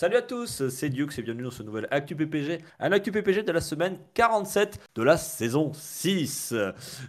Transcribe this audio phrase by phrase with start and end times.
[0.00, 3.42] Salut à tous, c'est Duke, et bienvenue dans ce nouvel Actu PPG, un Actu PPG
[3.42, 6.54] de la semaine 47 de la saison 6.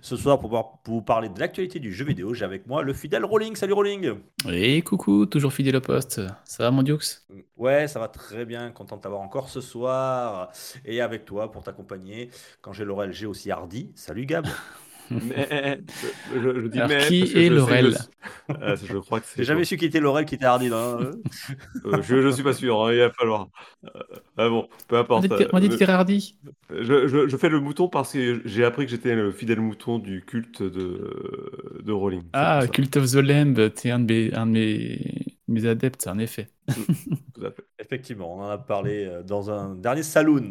[0.02, 3.24] Ce soir, pour, vous parler de l'actualité du jeu vidéo, j'ai avec moi le fidèle
[3.24, 3.56] Rolling.
[3.56, 4.16] Salut Rolling
[4.50, 6.20] Et coucou, toujours fidèle au poste.
[6.44, 7.22] Ça va mon Dukes
[7.56, 10.52] Ouais, ça va très bien, content de t'avoir encore ce soir.
[10.84, 13.94] Et avec toi pour t'accompagner, quand j'ai Laurel, j'ai aussi Hardy.
[13.96, 14.46] Salut Gab
[15.10, 15.80] Mais,
[16.34, 19.38] je, je dis Alors, mais qui est Laurel je- Ah, je crois que c'est.
[19.38, 20.70] J'ai jamais su qui était Laurel, qui était Hardy.
[20.70, 23.50] non Euh, je, je suis pas sûr, hein, il va falloir.
[23.86, 23.90] Euh,
[24.38, 25.26] ah bon, peu importe.
[25.54, 26.36] on dit que Euh, Hardy.
[26.70, 30.00] je, je- je fais le mouton parce que j'ai appris que j'étais le fidèle mouton
[30.00, 32.24] du culte de, de Rowling.
[32.34, 32.62] Ah.
[32.72, 36.48] Cult of the Lamb, t'es un de mes, un de mes, mes adeptes, en effet.
[37.34, 37.64] Tout à fait.
[37.80, 40.50] Effectivement, on en a parlé euh, dans un dernier saloon,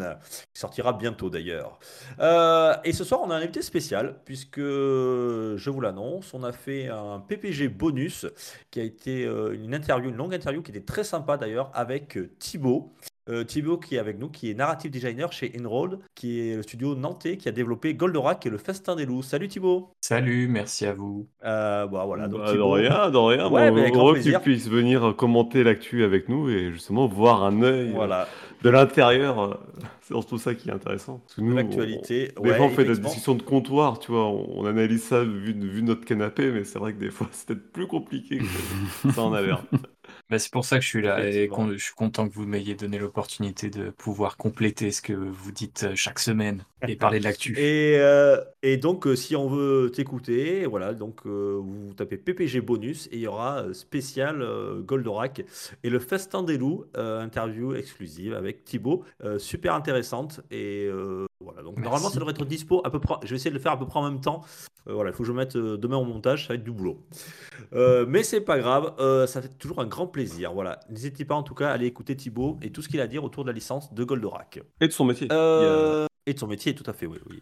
[0.53, 1.79] qui sortira bientôt d'ailleurs.
[2.19, 6.53] Euh, et ce soir, on a un invité spécial, puisque, je vous l'annonce, on a
[6.53, 8.27] fait un PPG bonus,
[8.71, 12.19] qui a été euh, une interview, une longue interview, qui était très sympa d'ailleurs, avec
[12.39, 12.93] Thibaut.
[13.29, 16.63] Euh, Thibaut qui est avec nous, qui est narrative designer chez Enrolled, qui est le
[16.63, 19.23] studio nantais qui a développé Goldorak et le Festin des loups.
[19.23, 21.29] Salut Thibaut Salut, merci à vous.
[21.45, 23.49] Euh, bon, voilà, donc Bah, de rien, de rien.
[23.51, 27.45] Ouais, Bon, grand heureux que tu puisses venir commenter l'actu avec nous et justement voir
[27.45, 28.27] un œil euh, Voilà,
[28.63, 29.61] de l'intérieur.
[30.03, 31.23] C'est surtout ça qui est intéressant.
[31.39, 32.33] L'actualité.
[32.37, 33.09] on- des ouais, fois, on fait de la effectivement.
[33.09, 36.79] discussion de comptoir, tu vois, on, on analyse ça vu, vu notre canapé, mais c'est
[36.79, 39.65] vrai que des fois, c'est peut-être plus compliqué que ça en a l'air.
[40.31, 42.47] Bah, c'est pour ça que je suis là et qu'on- je suis content que vous
[42.47, 47.19] m'ayez donné l'opportunité de pouvoir compléter ce que vous dites euh, chaque semaine et parler
[47.19, 47.55] de l'actu.
[47.59, 52.61] Et, euh, et donc, euh, si on veut t'écouter, voilà, donc euh, vous tapez PPG
[52.61, 55.45] bonus et il y aura spécial euh, Goldorak
[55.83, 60.41] et le Festin des loups, euh, interview exclusive avec Thibaut, euh, super intéressante.
[60.51, 61.83] Et euh, voilà, donc Merci.
[61.85, 63.15] normalement, ça devrait être dispo à peu près.
[63.25, 64.43] Je vais essayer de le faire à peu près en même temps.
[64.89, 66.71] Euh, voilà, il faut que je mette euh, demain au montage, ça va être du
[66.73, 66.99] boulot.
[67.75, 70.53] Euh, mais c'est pas grave, euh, ça fait toujours un grand plaisir.
[70.53, 73.05] Voilà, n'hésitez pas en tout cas à aller écouter Thibaut et tout ce qu'il a
[73.05, 74.61] à dire autour de la licence de Goldorak.
[74.81, 75.27] Et de son métier.
[75.31, 77.19] Il y a- Euh, Et de son métier, tout à fait, oui.
[77.29, 77.41] oui.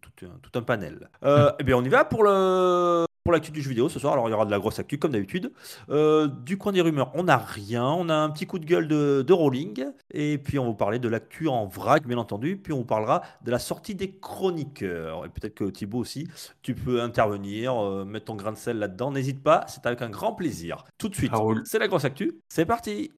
[0.00, 1.08] Tout un, tout un panel.
[1.24, 4.14] Euh, eh bien, on y va pour le pour l'actu du jeu vidéo ce soir.
[4.14, 5.52] Alors, il y aura de la grosse actu, comme d'habitude.
[5.90, 7.84] Euh, du coin des rumeurs, on n'a rien.
[7.84, 9.86] On a un petit coup de gueule de, de Rolling.
[10.12, 12.56] Et puis, on va vous parler de l'actu en vrac, bien entendu.
[12.56, 15.24] Puis, on vous parlera de la sortie des chroniqueurs.
[15.24, 16.26] Et peut-être que Thibaut aussi,
[16.62, 19.12] tu peux intervenir, euh, mettre ton grain de sel là-dedans.
[19.12, 20.84] N'hésite pas, c'est avec un grand plaisir.
[20.98, 21.32] Tout de suite,
[21.64, 22.40] c'est la grosse actu.
[22.48, 23.12] C'est parti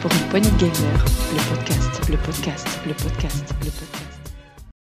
[0.00, 4.32] Pour une poignée de gagneurs, le podcast, le podcast, le podcast, le podcast.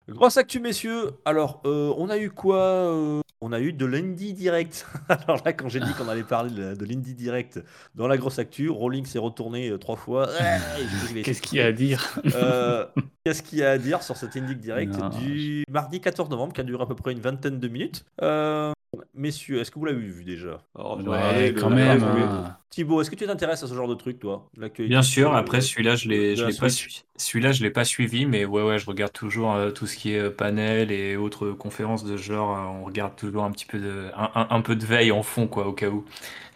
[0.09, 1.11] Grosse actu, messieurs.
[1.25, 4.87] Alors, euh, on a eu quoi euh, On a eu de l'Indie Direct.
[5.09, 7.63] Alors là, quand j'ai dit qu'on allait parler de, de l'Indie Direct
[7.95, 10.29] dans la grosse actu, Rolling s'est retourné euh, trois fois.
[11.25, 12.21] Qu'est-ce qu'il y a à dire?
[12.35, 12.87] Euh,
[13.25, 16.53] Qu'est-ce qu'il y a à dire sur cet Indie Direct Non, du mardi 14 novembre
[16.53, 18.73] qui a duré à peu près une vingtaine de minutes Euh,
[19.15, 20.63] Messieurs, est-ce que vous l'avez vu déjà?
[20.99, 22.03] J'ai Ouais, quand même.
[22.05, 22.59] hein.
[22.71, 24.51] Thibaut, est-ce que tu t'intéresses à ce genre de truc, toi?
[24.79, 27.05] Bien sûr, après celui-là, je l'ai, la l'ai pas suivi.
[27.19, 30.13] Celui-là, je l'ai pas suivi, mais ouais, ouais, je regarde toujours euh, tout ce qui
[30.13, 32.57] est euh, panel et autres conférences de ce genre.
[32.57, 35.23] euh, on regarde toujours un petit peu de, un, un- un peu de veille en
[35.23, 36.05] fond, quoi, au cas où.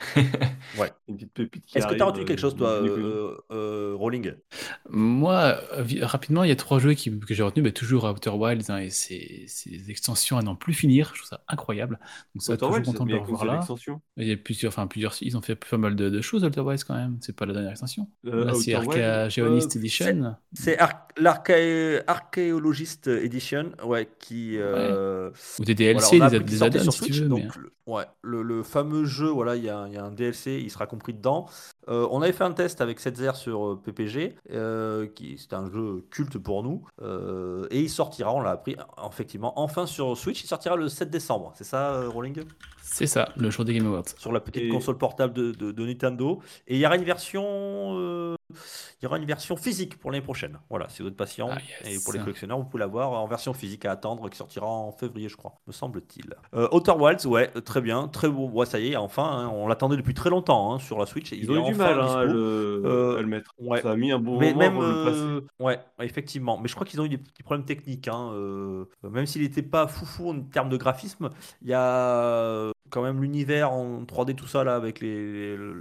[1.09, 3.37] Une petite pépite qui Est-ce que tu as arrive, retenu quelque euh, chose, toi, euh,
[3.51, 4.33] euh, Rolling
[4.89, 7.65] Moi, euh, vi- rapidement, il y a trois jeux qui- que j'ai retenus.
[7.65, 11.11] Bah, toujours Outer Wilds hein, et ses, ses extensions à n'en plus finir.
[11.15, 11.99] Je trouve ça incroyable.
[12.35, 13.55] Donc, ça, Outer toujours Wilds, content de mais le revoir là.
[13.55, 14.01] l'extension.
[14.17, 16.61] Il y a plusieurs, enfin, plusieurs, ils ont fait pas mal de, de choses, Outer
[16.61, 17.19] Wilds, quand même.
[17.21, 18.09] C'est pas la dernière extension.
[18.27, 20.37] Euh, Là, c'est Outer Arca Wilds, Geonist euh, Edition.
[20.53, 24.57] C'est Ar- l'Archae- Archaeologist Edition, ouais, qui.
[24.59, 25.31] euh,
[25.61, 27.29] Ou des voilà, DLC, on a des, des add-ons, sur si tu Switch, veux.
[27.29, 30.05] donc mais- le, ouais, le, le fameux jeu, voilà, il y, a, il y a
[30.05, 31.47] un DLC, il sera compris dedans.
[31.89, 35.71] Euh, on avait fait un test avec 7 sur euh, PPG, euh, qui c'est un
[35.71, 38.77] jeu culte pour nous, euh, et il sortira, on l'a appris,
[39.09, 42.43] effectivement, enfin sur Switch, il sortira le 7 décembre, c'est ça, euh, Rolling?
[42.83, 44.03] C'est ça, le jour des Game Awards.
[44.19, 47.05] Sur la petite Et- console portable de, de- de Nintendo, et il y aura une
[47.05, 48.35] version, euh,
[49.01, 50.59] il y aura une version physique pour l'année prochaine.
[50.71, 53.53] Voilà, si vous êtes patient Ah, et pour les collectionneurs, vous pouvez l'avoir en version
[53.55, 56.35] physique à attendre, qui sortira en février, je crois, me semble-t-il.
[56.55, 58.49] Euh, Outer Wilds, ouais, très bien, très beau.
[58.49, 61.33] Ouais, ça y est, enfin, hein, on l'attendait depuis très longtemps hein, sur la Switch.
[61.33, 63.55] Ils il ont eu du enfin mal hein, à, le, Euh, à le mettre.
[63.59, 63.81] ouais.
[63.83, 65.21] Ça a mis un bon Mais moment même, de le passer.
[65.21, 66.59] euh, ouais, ouais, effectivement.
[66.59, 68.09] Mais je crois qu'ils ont eu des petits problèmes techniques.
[68.09, 71.31] hein, euh, même s'il n'était pas foufou en termes de graphisme,
[71.63, 75.73] il y a, quand même l'univers en 3D, tout ça, là, avec les, les- le-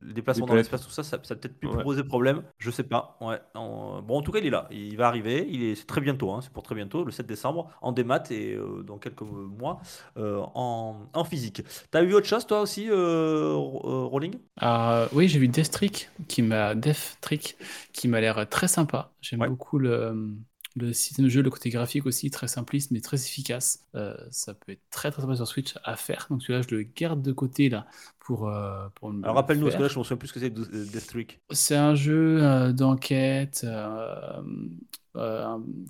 [0.00, 1.82] le déplacement Les dans l'espace, tout ça, ça, ça a peut-être pu Ouais.
[1.82, 2.42] poser problème.
[2.58, 3.16] Je sais pas.
[3.20, 3.40] Ouais.
[3.54, 4.68] En- Bon, en tout cas, il est là.
[4.70, 5.46] Il va arriver.
[5.48, 6.30] Il est c'est très bientôt.
[6.32, 9.80] hein, C'est pour très bientôt, le 7 décembre, en démat et euh, dans quelques mois
[10.16, 11.62] euh, en, en physique.
[11.90, 15.70] T'as vu autre chose, toi aussi, euh, Ro- euh, Rolling Ah, oui, j'ai vu Death
[15.70, 17.56] Trick qui m'a Death Trick
[17.92, 19.12] qui m'a l'air très sympa.
[19.20, 19.48] J'aime Ouais.
[19.48, 20.34] beaucoup le,
[20.76, 23.80] le système de jeu, le côté graphique aussi, très simpliste mais très efficace.
[23.94, 26.26] Euh, ça peut être très très sympa sur Switch à faire.
[26.30, 27.86] Donc celui-là, je le garde de côté là
[28.20, 30.40] pour, euh, pour Alors, le rappelle-nous, parce que là, je me souviens plus ce que
[30.40, 31.40] c'est de- de Death Trick.
[31.50, 34.42] C'est un jeu euh, d'enquête, euh,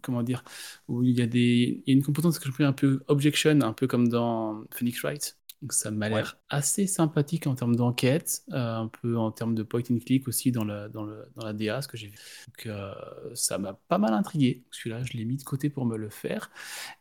[0.03, 0.45] comment dire,
[0.89, 3.61] où il y a des, il y a une composante que je un peu objection,
[3.63, 5.37] un peu comme dans Phoenix Wright.
[5.63, 9.63] Donc ça m'a l'air assez sympathique en termes d'enquête, euh, un peu en termes de
[9.63, 12.17] point and click aussi dans, le, dans, le, dans la DA, ce que j'ai vu.
[12.49, 12.93] Donc euh,
[13.35, 14.65] ça m'a pas mal intrigué.
[14.71, 16.51] Celui-là, je l'ai mis de côté pour me le faire.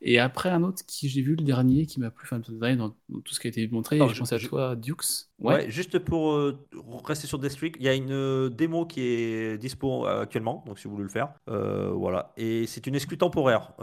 [0.01, 2.77] Et après, un autre qui j'ai vu, le dernier, qui m'a plu, enfin, le dernier
[2.77, 5.27] dans, dans tout ce qui a été montré, je je- pense à je- toi, Dukes.
[5.41, 5.69] Ouais.
[5.69, 6.57] juste pour euh,
[7.03, 10.63] rester sur Death Streak, il y a une euh, démo qui est dispo euh, actuellement,
[10.65, 12.31] donc si vous voulez le faire, voilà.
[12.37, 13.73] Et c'est une exclue temporaire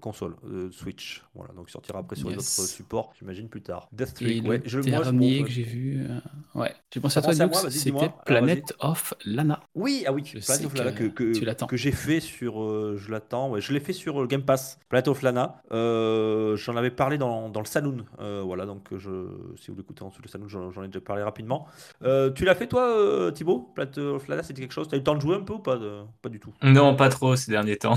[0.00, 0.36] console
[0.70, 1.52] Switch, voilà.
[1.54, 2.58] Donc sortira après sur les Yes.
[2.58, 3.88] autres supports, j'imagine plus tard.
[3.92, 4.62] Death Streak, le ouais.
[4.64, 6.06] Je, moi, que j'ai vu,
[6.54, 7.70] ouais, j'ai pensé à toi, dis-moi.
[7.70, 9.60] c'était Alors, Planet of Lana.
[9.74, 13.50] Oui, ah oui, Je Planet sais of Lana que que, j'ai fait sur, je l'attends,
[13.50, 15.62] ouais, je l'ai fait sur Game Pass, Planet of Lana.
[15.70, 18.04] J'en avais parlé dans, dans le Saloon,
[18.44, 19.26] voilà, donc je,
[19.56, 21.66] si vous l'écoutez ensuite le Saloon, j'en j'en ai déjà parlé rapidement.
[22.02, 23.72] Euh, tu l'as fait toi, euh, Thibaut?
[23.74, 24.88] Planet of Lana, c'était quelque chose?
[24.88, 26.52] T'as eu le temps de jouer un peu ou pas de- Pas du tout?
[26.62, 27.94] Non, pas trop ces derniers temps.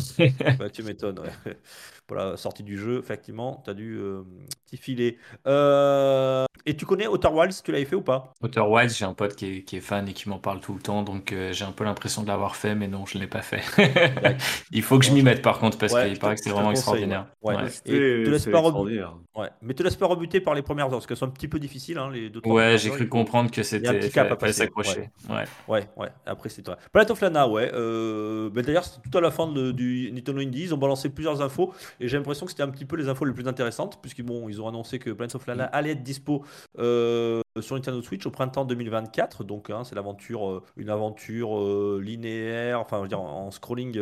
[0.57, 1.31] Bah, tu m'étonnes, ouais.
[2.15, 4.23] La sortie du jeu, effectivement, t'as dû euh,
[4.65, 5.17] t'y filer.
[5.47, 8.33] Euh, et tu connais Outer Wilds, tu l'avais fait ou pas?
[8.43, 10.73] Outer Wilds, j'ai un pote qui est, qui est fan et qui m'en parle tout
[10.73, 13.23] le temps, donc euh, j'ai un peu l'impression de l'avoir fait, mais non, je ne
[13.23, 13.61] l'ai pas fait.
[14.71, 16.71] Il faut que je m'y mette par contre, parce Ouais, qu'il paraît que c'est vraiment
[16.71, 17.27] extraordinaire.
[17.41, 17.55] ouais.
[17.55, 17.63] Ouais.
[17.85, 19.15] Et te laisse c'est pas extraordinaire.
[19.35, 21.47] Ouais, mais te laisse pas rebuter par les premières heures, parce qu'elles sont un petit
[21.47, 23.99] peu difficiles, hein, les deux Ouais, j'ai cru comprendre que Il y a un c'était
[23.99, 24.53] petit cap à fallait passer.
[24.53, 25.09] s'accrocher.
[25.29, 25.43] Ouais.
[25.67, 26.77] Ouais, ouais, après c'est toi.
[26.91, 27.71] Planet of Lana, ouais.
[27.73, 30.63] Euh, ben d'ailleurs, c'était tout à la fin de- du Nintendo Indie.
[30.63, 33.23] Ils ont balancé plusieurs infos et j'ai l'impression que c'était un petit peu les infos
[33.25, 36.43] les plus intéressantes, puisqu'ils bon, ils ont annoncé que Planet of Lana allait être dispo
[36.79, 39.43] euh, sur Nintendo Switch au printemps 2024.
[39.43, 43.97] Donc, hein, c'est l'aventure, euh, une aventure euh, linéaire, enfin, je veux dire, en scrolling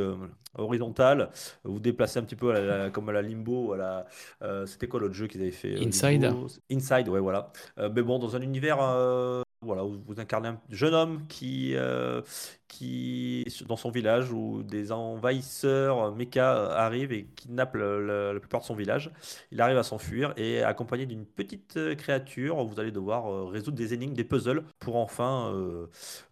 [0.58, 1.30] horizontal.
[1.64, 4.66] Vous vous déplacez un petit peu à la- comme à la Limbo, à la.
[4.66, 6.34] c'était quoi l'autre jeu qu'ils avaient fait Inside.
[6.72, 7.52] Inside, ouais, voilà.
[7.78, 8.80] Mais bon, dans un univers.
[9.62, 12.22] Voilà, vous incarnez un jeune homme qui, euh,
[12.70, 18.66] qui dans son village où des envahisseurs méca arrivent et kidnappent le- la plupart de
[18.66, 19.12] son village.
[19.52, 23.76] Il arrive à s'enfuir et accompagné d'une petite euh, créature, vous allez devoir euh, résoudre
[23.78, 25.52] des énigmes, des puzzles pour enfin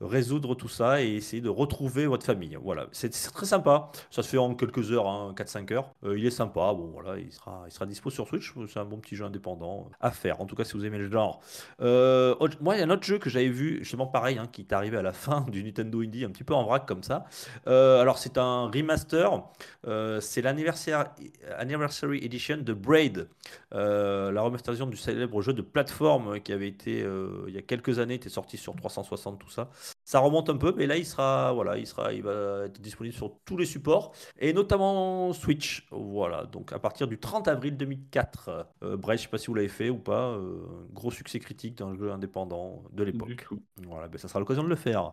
[0.02, 2.58] résoudre tout ça et essayer de retrouver votre famille.
[2.62, 3.92] Voilà, c'est très sympa.
[4.12, 5.92] Ça se fait en quelques heures, hein, 4-5 heures.
[6.04, 6.74] Il est sympa.
[6.74, 8.54] Bon, voilà, il sera, il sera dispo sur Switch.
[8.68, 10.40] C'est un bon petit jeu indépendant à faire.
[10.42, 11.42] En tout cas, si vous aimez le genre.
[11.80, 14.74] Moi, il y a un autre jeu que j'avais vu, justement pareil, hein, qui est
[14.74, 17.26] arrivé à la fin du Nintendo Indie, un petit peu en vrac comme ça.
[17.68, 19.44] Euh, alors, c'est un remaster.
[19.88, 21.12] Euh, c'est l'anniversaire
[21.58, 23.28] Anniversary Edition de Braid,
[23.74, 27.06] Euh, la remasterisation du célèbre jeu de plateforme qui avait été
[27.48, 29.70] il y a quelques années, était sorti sur 360, tout ça.
[30.10, 33.14] Ça remonte un peu, mais là, il sera, voilà, il sera, il va être disponible
[33.14, 35.86] sur tous les supports et notamment Switch.
[35.92, 38.68] Voilà, donc à partir du 30 avril 2004.
[38.84, 40.30] Euh, bref, je sais pas si vous l'avez fait ou pas.
[40.30, 40.60] euh,
[40.94, 43.48] gros succès critique d'un jeu indépendant de l'époque.
[43.86, 45.12] Voilà, ben ça sera l'occasion de le faire.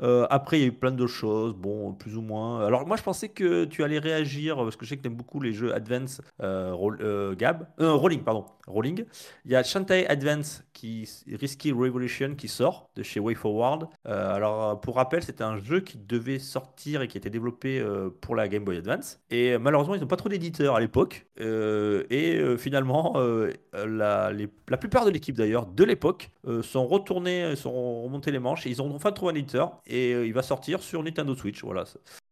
[0.00, 2.64] Euh, après, il y a eu plein de choses, bon, plus ou moins.
[2.64, 5.16] Alors, moi, je pensais que tu allais réagir, parce que je sais que tu aimes
[5.16, 9.04] beaucoup les jeux Advance, euh, roll- Gab, Rolling, pardon, Rolling.
[9.44, 13.88] Il y a Shantae Advance, qui, Risky Revolution, qui sort de chez WayForward.
[14.06, 18.10] Euh, alors, pour rappel, c'était un jeu qui devait sortir et qui était développé euh,
[18.20, 19.18] pour la Game Boy Advance.
[19.30, 21.26] Et euh, malheureusement, ils n'ont pas trop d'éditeurs à l'époque.
[21.40, 27.56] Euh, et euh, finalement, euh, la, plupart de l'équipe d'ailleurs de l'époque euh, sont retournés,
[27.56, 30.42] sont remontés les manches et ils ont enfin trouvé un éditeur et euh, il va
[30.42, 31.62] sortir sur Nintendo Switch.
[31.62, 31.84] Voilà.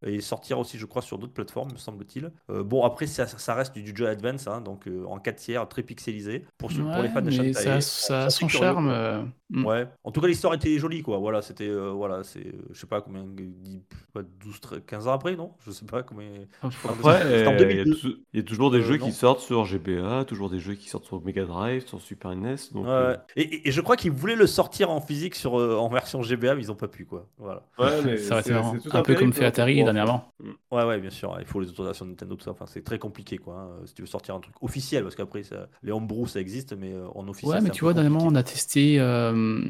[0.07, 2.31] Et sortir aussi, je crois, sur d'autres plateformes, me semble-t-il.
[2.51, 5.37] Euh, bon, après, ça, ça reste du, du jeu Advance, hein, donc euh, en 4
[5.37, 6.45] tiers, très pixelisé.
[6.59, 7.53] Pour, ceux- pour les fans de Shantae.
[7.55, 8.89] ça, ça a son curieux, charme.
[8.91, 9.65] euh, mm.
[9.65, 9.87] Ouais.
[10.05, 11.19] En tout cas, l'histoire était jolie, quoi.
[11.19, 13.81] Voilà, c'était, euh, voilà, c'est, euh, je sais pas combien, dix-
[14.13, 15.53] pas 12, 13, 15 ans après, non?
[15.65, 16.29] Je sais pas combien.
[16.63, 17.95] Après, euh, il y, a 2002.
[17.97, 19.07] tou- il y a toujours des Euh, jeux non.
[19.07, 22.57] qui sortent sur GBA, toujours des jeux qui sortent sur Mega Drive, sur Super NES.
[22.73, 23.19] Donc, Ouais, euh, ouais.
[23.37, 26.23] Et, et- et je crois qu'ils voulaient le sortir en physique sur, euh, en version
[26.23, 27.27] GBA, mais ils ont pas pu, quoi.
[27.39, 27.63] Voilà.
[27.79, 30.33] ouais, mais Ça c'est- tout Un peu comme fait hein, Atari dernièrement.
[30.71, 31.37] Ouais, ouais, bien sûr.
[31.41, 32.51] Il faut les autorisations de Nintendo, tout ça.
[32.51, 33.55] Enfin, c'est très compliqué, quoi.
[33.61, 36.73] hein, Si tu veux sortir un truc officiel, parce qu'après, ça- les homebrew, ça existe,
[36.75, 37.57] mais euh, en officiel.
[37.57, 39.01] Ouais, mais tu vois, dernièrement, on a testé.
[39.01, 39.63] euh,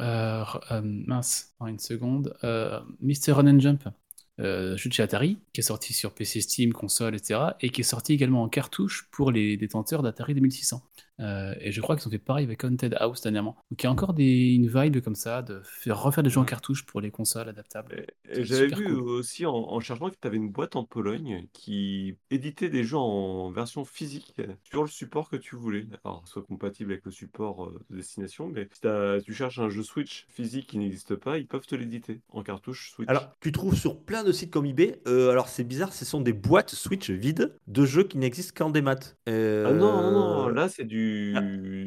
[0.00, 2.34] euh, euh, mince, en une seconde.
[2.44, 3.32] Euh, Mr.
[3.32, 3.84] Run and Jump,
[4.40, 7.40] euh, jeu de chez Atari, qui est sorti sur PC, Steam, console, etc.
[7.60, 10.82] Et qui est sorti également en cartouche pour les détenteurs d'Atari 2600.
[11.20, 13.56] Euh, et je crois qu'ils ont fait pareil avec Haunted House dernièrement.
[13.70, 16.40] Donc il y a encore des, une vibe comme ça de faire, refaire des jeux
[16.40, 17.94] en cartouche pour les consoles adaptables.
[18.24, 18.94] Et, et C'est j'avais vu cool.
[18.94, 22.96] aussi en, en cherchant que tu avais une boîte en Pologne qui éditait des jeux
[22.96, 24.34] en version physique
[24.64, 25.86] sur le support que tu voulais.
[26.04, 28.80] Alors, soit compatible avec le support euh, de destination, mais si
[29.24, 32.92] tu cherches un jeu Switch physique qui n'existe pas, ils peuvent te l'éditer en cartouche
[32.92, 33.08] Switch.
[33.08, 36.20] Alors, tu trouves sur plein de sites comme eBay, euh, alors c'est bizarre, ce sont
[36.20, 38.96] des boîtes Switch vides de jeux qui n'existent qu'en démat.
[39.28, 41.09] Euh, Ah non, non, non, là c'est du.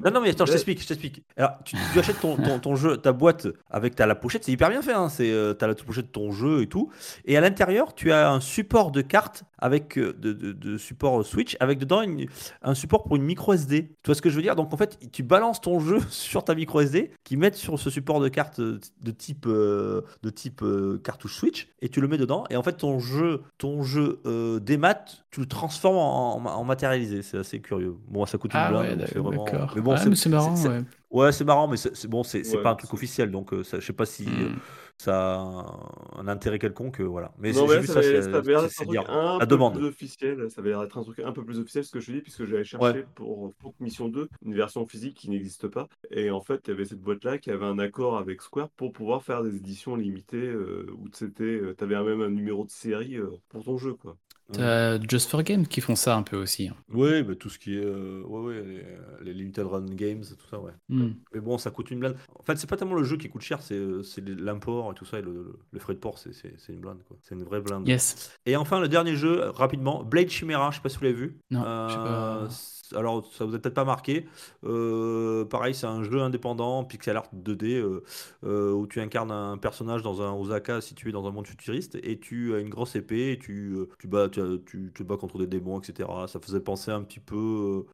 [0.03, 1.24] Non, non, mais attends, je t'explique, je t'explique.
[1.38, 4.51] Alors, tu, tu achètes ton, ton, ton jeu, ta boîte avec ta la pochette, c'est
[4.51, 4.94] hyper bien fait.
[4.94, 6.92] Hein, c'est, euh, t'as la pochette de ton jeu et tout.
[7.25, 11.26] Et à l'intérieur, tu as un support de carte avec euh, de, de- de support
[11.26, 12.26] Switch avec dedans une-
[12.62, 13.84] un support pour une micro SD.
[13.84, 14.56] Tu vois ce que je veux dire?
[14.56, 17.90] Donc en fait, tu balances ton jeu sur ta micro SD qui met sur ce
[17.90, 22.08] support de carte euh, de type euh, de type euh, cartouche Switch et tu le
[22.08, 22.44] mets dedans.
[22.50, 26.64] Et en fait, ton jeu, ton jeu euh, démat, tu le transformes en, en- en
[26.64, 27.22] matérialisé.
[27.22, 27.96] C'est assez curieux.
[28.08, 29.46] Bon, ça coûte une Ah blinde, ouais, c'est vraiment-
[29.76, 30.84] Mais bon, c'est marrant, ouais.
[31.13, 33.79] Ouais, c'est marrant, mais c'est bon, c'est Ouais, pas un truc officiel, donc euh, ça,
[33.79, 34.60] je sais pas si euh, Hmm.
[34.98, 37.34] ça a un, un intérêt quelconque, euh, voilà.
[37.38, 39.46] Mais Non, vu ça ça, avait, ça avait l'air d'être un truc dire un la
[39.46, 39.75] peu demande.
[39.77, 40.50] plus officiel.
[40.50, 42.46] Ça avait l'air d'être un truc un peu plus officiel, ce que je dis, puisque
[42.46, 43.05] j'avais cherché Ouais.
[43.15, 45.88] pour Mission 2 une version physique qui n'existe pas.
[46.12, 48.91] Et en fait, il y avait cette boîte-là qui avait un accord avec Square pour
[48.91, 53.17] pouvoir faire des éditions limitées euh, où c'était, tu avais même un numéro de série
[53.50, 54.17] pour ton jeu, quoi.
[54.52, 56.68] T'as Just for Games qui font ça un peu aussi.
[56.68, 56.76] hein.
[56.94, 60.48] Oui, mais tout ce qui est, euh, ouais, ouais, les, les limited run games, tout
[60.50, 60.74] ça, ouais.
[60.90, 61.12] Hmm.
[61.34, 62.18] Mais bon, ça coûte une blinde.
[62.38, 64.04] En fait, c'est pas tellement le jeu qui coûte cher, c'est euh,
[64.38, 66.32] l'import et tout ça, et le, le frais de port, c'est
[66.70, 67.18] une blinde, quoi.
[67.24, 67.88] C'est une vraie blinde.
[67.88, 68.32] Yes.
[68.46, 71.16] Et enfin, le dernier jeu, euh, rapidement, Blade Chimera, je sais pas si vous l'avez
[71.18, 71.38] vu.
[71.50, 72.48] Non, Euh,
[72.96, 74.25] Alors, ça vous a peut-être pas marqué.
[74.66, 78.04] Euh, pareil, c'est un jeu indépendant, pixel art 2D, euh,
[78.44, 82.20] euh, où tu incarnes un personnage dans un Osaka situé dans un monde futuriste, et
[82.20, 85.48] tu as une grosse épée, et tu, tu, bats, tu, tu te bats contre des
[85.48, 86.10] démons, etc.
[86.28, 87.86] Ça faisait penser un petit peu...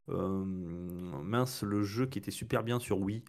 [1.22, 3.22] mince, le jeu qui était super bien sur Wii.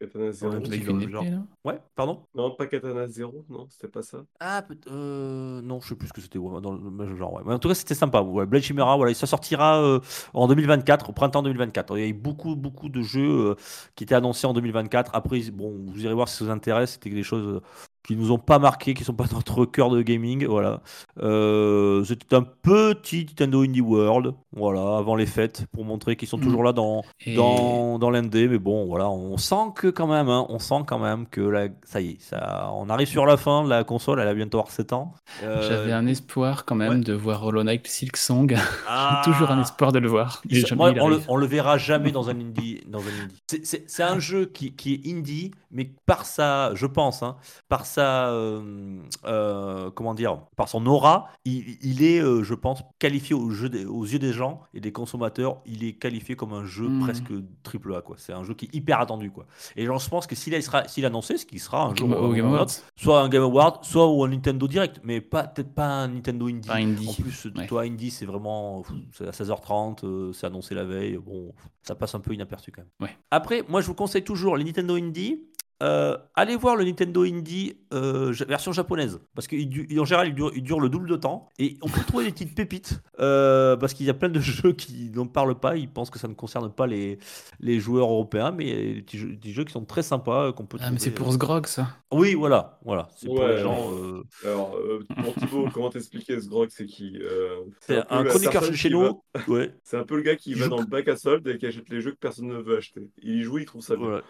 [0.00, 0.52] Katana Zero.
[0.52, 1.22] un Avec petit une genre.
[1.22, 2.22] épée, là Ouais, pardon?
[2.34, 4.24] Non, pas Katana Zero, non, c'était pas ça.
[4.40, 7.34] Ah, euh, non, je sais plus ce que c'était ouais, dans le même genre.
[7.34, 7.42] ouais.
[7.44, 8.22] Mais en tout cas, c'était sympa.
[8.22, 8.46] Ouais.
[8.46, 10.00] Blade Chimera, voilà, ça sortira euh,
[10.32, 11.98] en 2024, au printemps 2024.
[11.98, 13.54] Il y a eu beaucoup, beaucoup de jeux euh,
[13.94, 15.10] qui étaient annoncés en 2024.
[15.14, 16.92] Après, bon, vous irez voir si ça vous intéresse.
[16.92, 17.60] C'était des choses euh,
[18.02, 20.46] qui nous ont pas marqué, qui sont pas notre cœur de gaming.
[20.46, 20.80] Voilà.
[21.22, 26.40] Euh, c'était un petit Nintendo Indie World, voilà, avant les fêtes, pour montrer qu'ils sont
[26.40, 26.44] Mm.
[26.44, 30.28] toujours là dans Et dans, dans l'ND, mais bon, voilà, on sent que quand même,
[30.28, 33.36] hein, on sent quand même que là, ça y est, ça, on arrive sur la
[33.36, 35.14] fin de la console, elle a bientôt avoir 7 ans.
[35.42, 36.98] Euh, j'avais un espoir quand même ouais.
[37.00, 38.56] de voir Hollow Knight Silk Song.
[38.88, 40.42] ah, Toujours un espoir de le voir.
[40.50, 42.80] Et moi, on, le, on le verra jamais dans un indie.
[42.86, 43.42] Dans un indie.
[43.64, 47.36] C'est un jeu qui, qui est indie, mais par sa, je pense, hein,
[47.68, 52.82] par sa, euh, euh, comment dire, par son aura, il, il est, euh, je pense,
[52.98, 56.52] qualifié au jeu des- aux yeux des gens et des consommateurs, il est qualifié comme
[56.52, 57.00] un jeu Mm.
[57.00, 57.32] presque
[57.62, 58.16] triple A, quoi.
[58.18, 59.46] C'est un jeu qui est hyper attendu, quoi.
[59.76, 62.32] Et je pense que s'il sera, s'il annoncé, ce qui sera un Game- jour au
[62.32, 62.66] Game un
[62.96, 66.68] soit un Game Award, soit au Nintendo Direct, mais pas peut-être pas un Nintendo Indie.
[66.68, 67.08] Pas indie.
[67.08, 67.66] En plus, Ouais.
[67.66, 68.82] toi, Indie, c'est vraiment
[69.12, 71.18] c'est à 16h30, euh, c'est annoncé la veille.
[71.18, 72.90] Bon, ça passe un peu inaperçu quand même.
[73.08, 73.16] Ouais.
[73.30, 75.42] Après, moi, je vous conseille toujours les Nintendo Indie.
[75.82, 79.20] Euh, allez voir le Nintendo Indie euh, version japonaise.
[79.34, 79.56] Parce qu'en
[80.04, 81.48] général il dure, il dure le double de temps.
[81.58, 84.72] Et on peut trouver des petites pépites euh, parce qu'il y a plein de jeux
[84.72, 85.76] qui n'en parlent pas.
[85.76, 87.18] Ils pensent que ça ne concerne pas les,
[87.60, 90.02] les joueurs européens mais il y a des petits jeux, des jeux qui sont très
[90.02, 91.88] sympas qu'on peut Ah, mais c'est pour ce grog, ça.
[92.12, 93.08] oui voilà voilà.
[93.16, 97.16] C'est pour les gens euh, Alors, euh, pour Thibaut, comment t'expliquer ce grog C'est qui
[97.20, 99.14] euh, c'est un chroniqueur chez nous va-
[99.48, 99.74] ouais.
[99.82, 101.58] C'est un peu le gars qui Il va joue dans le bac à solde et
[101.58, 103.08] qui achète les jeux que personne ne veut acheter.
[103.22, 104.06] Il y joue, il trouve ça bien.
[104.06, 104.22] voilà.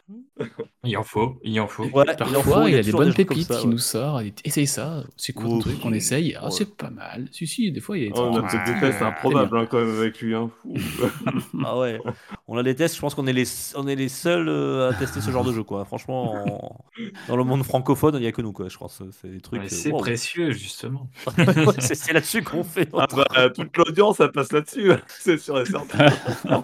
[0.85, 1.85] Il en faut, il en faut.
[1.85, 3.73] Ouais, il en Parfois, faut, il, y a des bonnes pépites ça, qui ouais.
[3.73, 4.23] nous sort.
[4.23, 5.65] Il dit, Essaye ça, c'est quoi ton Ouf.
[5.65, 6.51] truc qu'on essaye Ah, Ouais.
[6.51, 7.27] c'est pas mal.
[7.33, 8.51] Si, si, des fois, il y a des Oh, on a trucs.
[8.51, 10.35] peut-être des Ah, tests c'est improbables hein, quand même avec lui.
[10.35, 10.51] Hein.
[10.63, 10.75] Fou.
[11.65, 12.01] Ah ouais,
[12.49, 13.45] on a des tests, je pense qu'on est les,
[13.77, 15.85] on est les seuls euh, à tester ce genre de jeu quoi.
[15.85, 16.85] Franchement, en-
[17.29, 19.03] dans le monde francophone, il n'y a que nous quoi, je pense.
[19.21, 19.63] C'est des trucs.
[19.63, 19.99] Euh, c'est wow.
[19.99, 21.09] précieux, justement.
[21.79, 22.89] C'est là-dessus qu'on fait.
[22.95, 26.07] Ah bah, toute l'audience, elle passe là-dessus, c'est sûr et certain.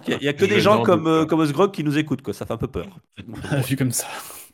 [0.09, 2.52] Il n'y a, que des gens comme, euh, Osgrog qui nous écoutent quoi, ça fait
[2.54, 2.87] un peu peur.
[3.66, 4.06] Vu comme ça.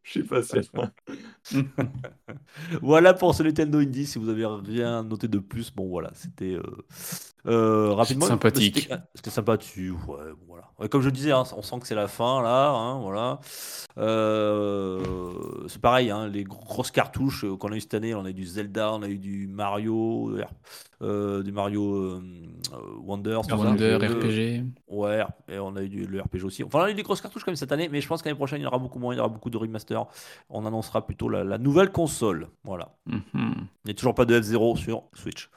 [0.02, 0.62] Je suis pas sûr.
[2.82, 6.54] Voilà pour ce Nintendo Indie, si vous avez rien noté de plus, bon voilà, c'était
[6.54, 6.62] euh,
[7.46, 8.26] euh, rapidement.
[8.26, 8.90] sympathique.
[9.14, 10.70] C'était sympathique, ouais, voilà.
[10.78, 13.40] Ouais, comme je disais, hein, on sent que c'est la fin là, hein, voilà.
[13.98, 15.00] Euh,
[15.68, 18.34] c'est pareil, hein, les grosses cartouches euh, qu'on a eu cette année, on a eu
[18.34, 20.36] du Zelda, on a eu du Mario,
[21.02, 22.20] euh, du Mario
[23.04, 23.40] Wonder.
[23.50, 24.64] Wonder, RPG.
[24.88, 26.64] Ouais, et on a eu du, le RPG aussi.
[26.64, 28.60] Enfin, on a eu des grosses cartouches même cette année, mais je pense qu'année prochaine,
[28.60, 29.14] il y en aura beaucoup moins.
[29.14, 29.89] Il y aura beaucoup de remaster.
[30.48, 32.48] On annoncera plutôt la, la nouvelle console.
[32.64, 32.94] Voilà.
[33.06, 33.20] Mhm.
[33.34, 35.50] Il n'y a toujours pas de F0 sur Switch.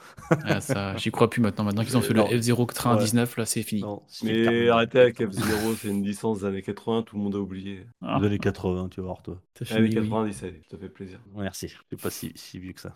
[0.46, 1.64] Ah, ça, j'y crois plus maintenant.
[1.66, 2.28] Maintenant qu'ils ont fait Non.
[2.32, 3.82] le F099, là, c'est fini.
[3.82, 7.40] Non, Mais arrêtez avec F-Zero, c'est une licence des années 80, tout le monde a
[7.40, 7.86] oublié.
[8.02, 9.38] Ah, Les années 80, tu vas voir, toi.
[9.72, 9.96] Années fini.
[9.96, 11.20] 90, allez, ça fait plaisir.
[11.36, 12.96] Merci, c'est pas si, si vieux que ça.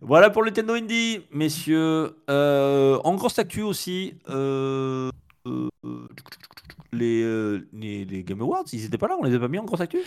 [0.00, 2.16] Voilà pour le Nintendo Indie, messieurs.
[2.30, 5.10] Euh, en grosse actu aussi, euh,
[6.92, 9.58] les, euh, les, les Game Awards, ils étaient pas là, on les a pas mis
[9.58, 9.98] en grosse actu?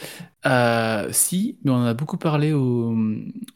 [0.46, 2.96] Euh, si, mais on en a beaucoup parlé au,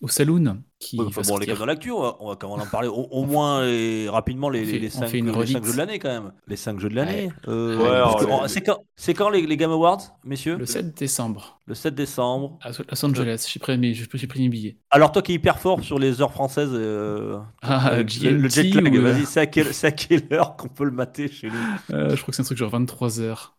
[0.02, 0.64] au Saloon.
[0.80, 2.66] Qui Ouais, enfin, bon, on les comme dans l'actu, on va, on va quand même
[2.68, 6.10] en parler au, au moins et rapidement les, les, cinq, les jeux de l'année quand
[6.10, 6.32] même.
[6.48, 7.32] Les 5 jeux de l'année.
[7.48, 10.56] Euh, Ouais, oh, c'est quand, c'est quand les, Game Awards, messieurs?
[10.56, 12.60] Le 7 décembre, Le 7 décembre.
[12.62, 13.50] à Los Angeles.
[13.52, 13.94] J'ai pris, mes-
[14.28, 14.78] pris mes billets.
[14.92, 18.50] Alors toi qui es hyper fort sur les heures françaises, euh, Ah, le, le- le
[18.50, 21.48] jet lag, ou, euh, vas-y, c'est à, à quelle heure qu'on peut le mater chez
[21.48, 21.54] nous?
[21.90, 23.54] Euh, je crois que c'est un truc genre 23h.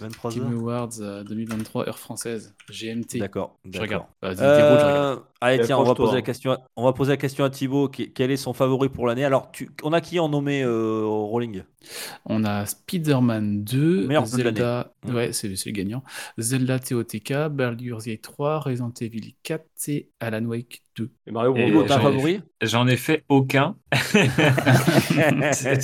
[0.00, 2.54] 23 Game Awards euh, 2023, heure française.
[2.70, 3.18] GMT.
[3.18, 3.58] D'accord.
[3.70, 4.04] Je regarde.
[4.20, 5.22] Vas-y, je regarde.
[5.44, 6.22] Allez, tiens, on va, poser la hein.
[6.22, 7.88] question, à- on va poser la question à Thibaut.
[7.88, 9.24] Quel est son favori pour l'année?
[9.24, 11.64] Alors, tu, on a qui en nommé euh, au Rolling?
[12.26, 15.16] On a Spider-Man 2, Meilleur jeu de Zelda, l'année.
[15.16, 16.04] ouais, c'est c'est le gagnant.
[16.38, 21.10] Zelda TOTK, Baldur's Gate 3, Resident Evil 4 et Alan Wake 2.
[21.26, 21.84] Et Mario Bros.
[21.84, 22.40] T'as un j'en ai- favori?
[22.60, 23.76] J'en ai fait aucun.
[25.52, 25.76] c'est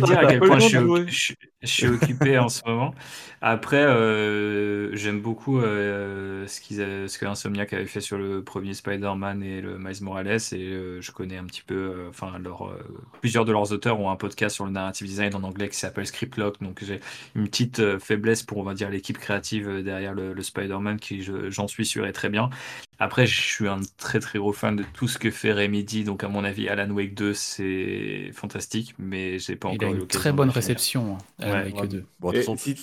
[0.00, 0.78] dire à quel point je suis,
[1.10, 2.94] je je occupé en ce moment.
[3.40, 8.74] Après, euh, j'aime beaucoup euh, ce, a- ce que Insomniac avait fait sur le premier
[8.74, 10.28] Spider-Man et le Miles Morales.
[10.28, 12.78] Et euh, je connais un petit peu, euh, enfin, leur, euh,
[13.20, 16.06] plusieurs de leurs auteurs ont un podcast sur le narrative design en anglais qui s'appelle
[16.06, 16.60] Scriptlock.
[16.62, 17.00] Donc j'ai
[17.34, 21.22] une petite euh, faiblesse pour, on va dire, l'équipe créative derrière le, le Spider-Man qui,
[21.22, 22.50] je- j'en suis sûr, est très bien.
[22.98, 26.24] Après, je suis un très très gros fan de tout ce que fait Remedy, donc
[26.24, 29.96] à mon avis, Alan Wake 2, c'est fantastique, mais j'ai pas Il a encore eu
[29.96, 31.88] une l'occasion très bonne réception, hein, Alan Ouais, Wake ouais.
[31.88, 32.06] 2.
[32.20, 32.76] Bon, de Et façon, si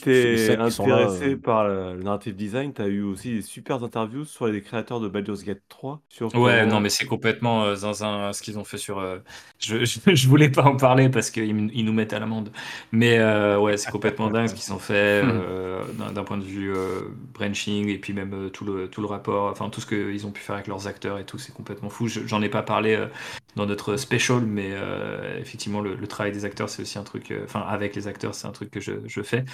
[0.69, 4.25] sont là, intéressé euh, par le, le narrative design, t'as eu aussi des super interviews
[4.25, 6.01] sur les créateurs de Baldur's Gate 3.
[6.09, 8.99] Sur Ouais, comment- non, mais c'est complètement euh, zinzin ce qu'ils ont fait sur.
[8.99, 9.19] euh,
[9.57, 12.51] je, je, je voulais pas en parler parce qu'ils ils nous mettent à l'amende.
[12.91, 15.81] Mais euh, ouais, c'est complètement dingue ce qu'ils ont fait euh,
[16.13, 17.03] d'un point de vue euh,
[17.33, 20.31] branching et puis même euh, tout, le, tout le rapport, enfin tout ce qu'ils ont
[20.31, 22.07] pu faire avec leurs acteurs et tout, c'est complètement fou.
[22.07, 23.07] Je- J'en ai pas parlé euh,
[23.55, 27.31] dans notre special, mais euh, effectivement, le, le travail des acteurs, c'est aussi un truc.
[27.31, 29.45] euh, Enfin, avec les acteurs, c'est un truc que je, je fais.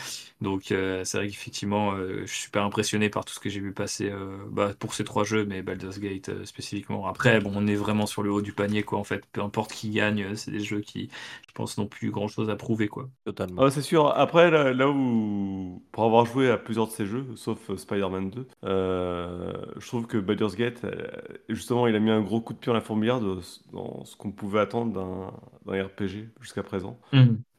[0.42, 3.60] Donc euh, c'est vrai qu'effectivement, euh, je suis super impressionné par tout ce que j'ai
[3.60, 7.08] vu passer euh, bah, pour ces trois jeux, mais Baldur's Gate euh, spécifiquement.
[7.08, 9.00] Après, bon, on est vraiment sur le haut du panier, quoi.
[9.00, 11.10] En fait, peu importe qui gagne, c'est des jeux qui,
[11.48, 13.10] je pense, n'ont plus grand chose à prouver, quoi.
[13.26, 13.62] Totalement.
[13.64, 14.08] Ah, c'est sûr.
[14.18, 18.48] Après, là, là où, pour avoir joué à plusieurs de ces jeux, sauf Spider-Man 2,
[18.64, 20.41] euh, je trouve que Baldur's
[20.86, 21.08] Euh,
[21.50, 23.40] justement, il a mis un gros coup de pied dans la fourmilière de,
[23.72, 25.34] dans ce qu'on pouvait attendre d'un
[25.66, 27.00] d'un RPG jusqu'à présent.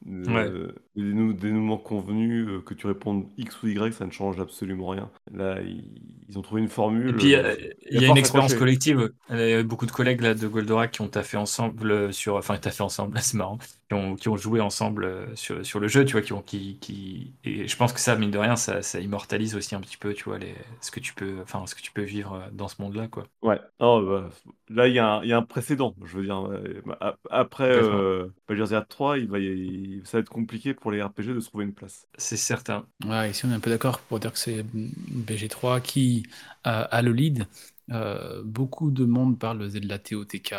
[0.09, 4.41] Euh, des, dénou- dénouements convenus, euh, que tu répondes X ou Y, ça ne change
[4.41, 5.11] absolument rien.
[5.33, 7.11] Là, ils, ont trouvé une formule.
[7.11, 7.57] Et puis, euh, euh,
[7.91, 9.13] il y a une expérience collective.
[9.31, 12.37] Il y a beaucoup de collègues là, de Goldorak qui ont taffé ensemble sur.
[12.37, 13.59] Enfin, taffé ensemble, c'est marrant.
[13.89, 16.23] Qui ont, qui ont joué ensemble sur, sur le jeu, tu vois.
[16.23, 17.35] Qui ont, qui, qui...
[17.45, 20.15] Et je pense que ça, mine de rien, ça, ça immortalise aussi un petit peu,
[20.15, 20.55] tu vois, les...
[20.81, 21.37] ce, que tu peux...
[21.43, 23.25] Enfin, ce que tu peux vivre dans ce monde-là, quoi.
[23.43, 23.61] Ouais.
[23.81, 24.31] Non, bah,
[24.75, 26.47] là, il y, a un- il y a un précédent, je veux dire.
[26.47, 30.91] euh, ap- Après euh, Baldur's Gate 3, il va y- ça va être compliqué pour
[30.91, 32.07] les RPG de se trouver une place.
[32.19, 32.87] C'est certain.
[33.05, 36.25] Ouais, ici on est un peu d'accord pour dire que c'est BG3 qui
[36.67, 37.47] euh, a le lead.
[37.91, 40.55] Euh, beaucoup de monde parle de Zelda TOTK,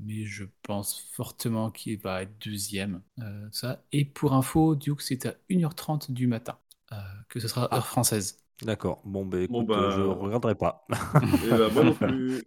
[0.00, 3.00] mais je pense fortement qu'il va être deuxième.
[3.50, 3.82] ça.
[3.92, 6.58] Et pour info, Duke, c'est à 1h30 du matin,
[7.28, 8.43] que ce sera heure française.
[8.62, 9.00] D'accord.
[9.04, 10.86] Bon, bah, écoute, Bon, bah, euh, je regarderai pas.
[11.46, 12.42] Et bah, moi non plus.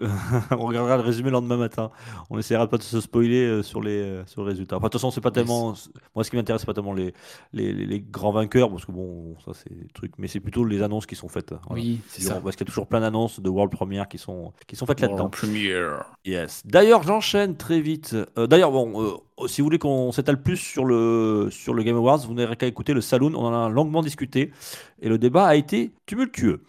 [0.52, 1.90] on regardera le résumé le lendemain matin.
[2.30, 4.76] On essaiera pas de se spoiler euh, sur les, euh, sur les résultats.
[4.76, 5.74] Enfin, de toute façon, c'est pas tellement.
[6.14, 7.12] Moi, ce qui m'intéresse, c'est pas tellement les,
[7.52, 10.64] les, les- les grands vainqueurs, parce que bon, ça c'est des trucs, mais c'est plutôt
[10.64, 11.50] les annonces qui sont faites.
[11.66, 11.82] Voilà.
[11.82, 12.40] Oui, c'est ça.
[12.40, 15.00] Parce qu'il y a toujours plein d'annonces de World Premiere qui sont, qui sont faites
[15.00, 15.16] là-dedans.
[15.30, 16.04] World Premiere.
[16.24, 16.62] Yes.
[16.64, 18.14] D'ailleurs, j'enchaîne très vite.
[18.38, 21.96] Euh, D'ailleurs, bon, euh, si vous voulez qu'on s'étale plus sur le, sur le Game
[21.96, 23.32] Awards, vous n'avez qu'à écouter le Saloon.
[23.34, 24.52] On en a longuement discuté
[25.00, 26.62] et le débat a été tumultueux.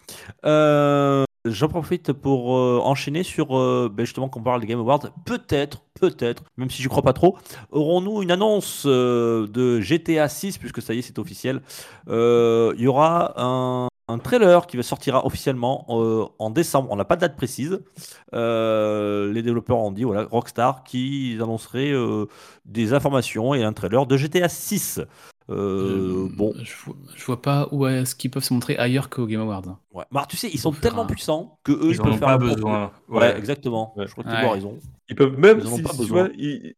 [0.44, 5.10] Euh, J'en profite pour euh, enchaîner sur euh, ben justement qu'on parle des Game Awards.
[5.24, 7.36] Peut-être, peut-être, même si je crois pas trop,
[7.72, 11.60] aurons-nous une annonce de GTA 6 puisque ça y est, c'est officiel.
[12.06, 15.84] Il y aura un, un trailer qui sortira officiellement
[16.38, 16.90] en décembre.
[16.92, 17.80] On n'a pas de date précise.
[18.32, 21.92] Les développeurs ont dit, voilà, Rockstar, qui annoncerait
[22.64, 25.00] des informations et un trailer de GTA 6.
[25.50, 29.10] Euh, Euh, bon, je, vois, je vois pas où est-ce qu'ils peuvent se montrer ailleurs
[29.10, 29.76] qu'au Game Awards.
[29.92, 30.04] ouais.
[30.12, 32.16] Bah, tu sais, ils sont tellement un- puissants que eux, ils, Ils en peuvent ont
[32.18, 32.90] faire pas besoin.
[33.08, 33.92] Ouais, exactement.
[33.96, 34.06] Ouais.
[34.06, 34.40] Je crois que Ouais.
[34.40, 34.78] tu as raison.
[35.08, 36.28] Ils peuvent même, Ils en ont si, pas tu vois,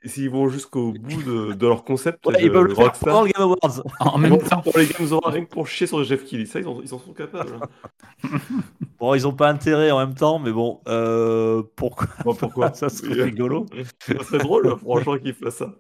[0.05, 3.31] s'ils vont jusqu'au bout de, de leur concept, Ouais, ils peuvent le faire pendant le
[3.31, 3.83] Game Awards.
[4.01, 4.63] En même temps.
[4.63, 6.47] pour les Games Awards, rien que pour chier sur Jeff Keighley.
[6.47, 7.59] Ça, ils en, ils en sont capables.
[7.63, 8.29] hein.
[8.99, 12.89] Bon, ils ont pas intérêt en même temps, mais bon, euh, pourquoi Bon, pourquoi Ça
[12.89, 13.67] serait rigolo.
[14.01, 15.75] Ça serait drôle, hein, franchement, qu'ils fassent ça.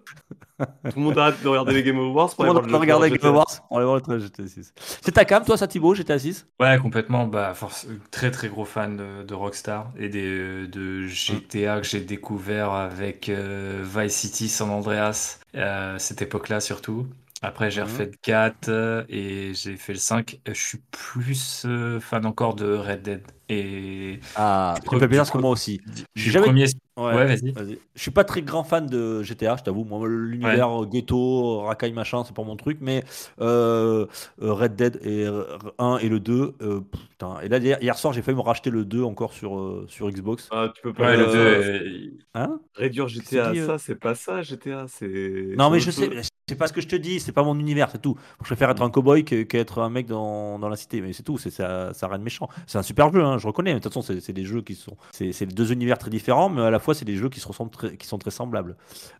[0.58, 2.72] Tout le monde arrête de regarder les Game Awards Tout le monde voir va le
[2.72, 3.18] jeu regarder GTA.
[3.18, 3.66] Game Awards.
[3.70, 4.72] On va voir le GTA 6.
[5.02, 7.26] C'est ta cam, toi, ça, Thibaut, GTA 6 Ouais, complètement.
[7.26, 7.86] Bah, force...
[8.10, 13.28] Très très gros fan de, de Rockstar et des, de GTA que j'ai découvert avec
[13.28, 17.06] euh, Vice City, San Andreas, euh, cette époque-là surtout.
[17.42, 17.86] Après, j'ai Mhm.
[17.88, 20.40] refait le 4 euh, et j'ai fait le 5.
[20.46, 23.22] Je suis plus euh, fan encore de Red Dead.
[23.48, 25.78] Et Ah, fait plaisir du parce que moi aussi.
[25.78, 26.64] du J'ai jamais- premier.
[26.96, 27.50] Ouais, Ouais, vas-y.
[27.52, 27.78] vas-y.
[27.96, 29.84] Je suis pas très grand fan de GTA, je t'avoue.
[29.84, 32.78] Moi, l'univers euh, ghetto, racaille, machin, c'est pas mon truc.
[32.80, 33.02] Mais
[33.40, 34.06] euh,
[34.40, 35.42] euh, Red Dead et, euh,
[35.78, 37.40] 1 et le 2, euh, putain.
[37.42, 40.08] Et là, hier, hier soir, j'ai failli me racheter le 2 encore sur, euh, sur
[40.08, 40.48] Xbox.
[40.52, 43.66] Ah, tu peux pas Ouais, le Euh, deux, euh, Hein réduire GTA tu à euh
[43.66, 45.54] ça, c'est pas ça, GTA, c'est.
[45.58, 46.08] Non, mais je sais,
[46.48, 48.16] c'est pas ce que je te dis, c'est pas mon univers, c'est tout.
[48.40, 51.38] Je préfère être un cowboy qu'être un mec dans, dans la cité, mais c'est tout,
[51.38, 52.48] c'est ça, ça rien de méchant.
[52.66, 54.60] C'est un super jeu, hein, je reconnais, mais de toute façon, c'est c'est des jeux
[54.62, 54.96] qui sont.
[55.12, 57.48] C'est c'est deux univers très différents, mais à la fois, c'est des jeux qui, se
[57.48, 58.76] ressemblent très, qui sont très semblables,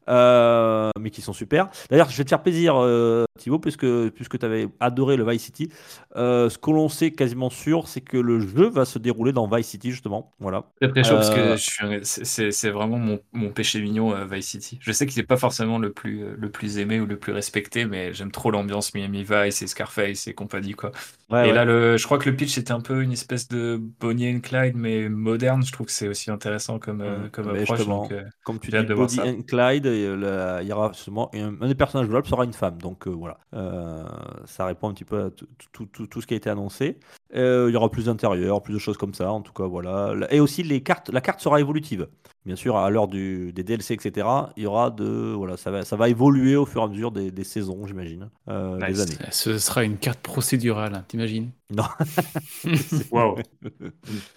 [0.09, 1.69] Euh, mais qui sont super.
[1.91, 5.43] D'ailleurs, je vais te faire plaisir, euh, Thibaut, puisque, puisque tu avais adoré le Vice
[5.45, 5.69] City.
[6.17, 9.47] Euh, ce que l'on sait quasiment sûr, c'est que le jeu va se dérouler dans
[9.49, 10.33] Vice City, justement.
[10.41, 10.65] Voilà.
[10.81, 11.41] Très très chaud parce Euh, que
[12.01, 14.79] un- c'est- c'est c'est vraiment mon, mon péché mignon euh, Vice City.
[14.81, 17.33] Je sais qu'il n'est pas forcément le plus, euh, le plus aimé ou le plus
[17.33, 20.93] respecté, mais j'aime trop l'ambiance Miami Vice et Scarface et compagnie quoi.
[21.31, 21.55] Ouais, et ouais.
[21.55, 24.41] là, le, je crois que le pitch c'était un peu une espèce de Bonnie and
[24.41, 25.65] Clyde mais moderne.
[25.65, 27.87] Je trouve que c'est aussi intéressant comme, euh, comme approche.
[27.87, 28.77] donc, euh, Comme tu dis,
[29.09, 29.23] ça.
[29.25, 32.45] and Clyde, et, euh, la- il y aura justement un, un des personnages jouables sera
[32.45, 32.79] une femme.
[32.81, 34.05] Donc euh, voilà, Euh,
[34.47, 36.99] ça répond un petit peu à tout, tout- tout- tout ce qui a été annoncé.
[37.35, 39.33] Euh, il y aura plus d'intérieur, plus de choses comme ça.
[39.33, 40.15] En tout cas, voilà.
[40.31, 42.09] Et aussi les cartes, la carte sera évolutive.
[42.47, 44.53] Bien sûr, à l'heure du- des DLC, etc.
[44.57, 47.11] Il y aura de voilà, ça va, ça va évoluer au fur et à mesure
[47.11, 49.19] des, des saisons, j'imagine, euh, des années.
[49.31, 51.51] Ce sera une carte procédurale, hein, t'imagines?
[51.71, 51.85] Non.
[53.11, 53.37] Waouh.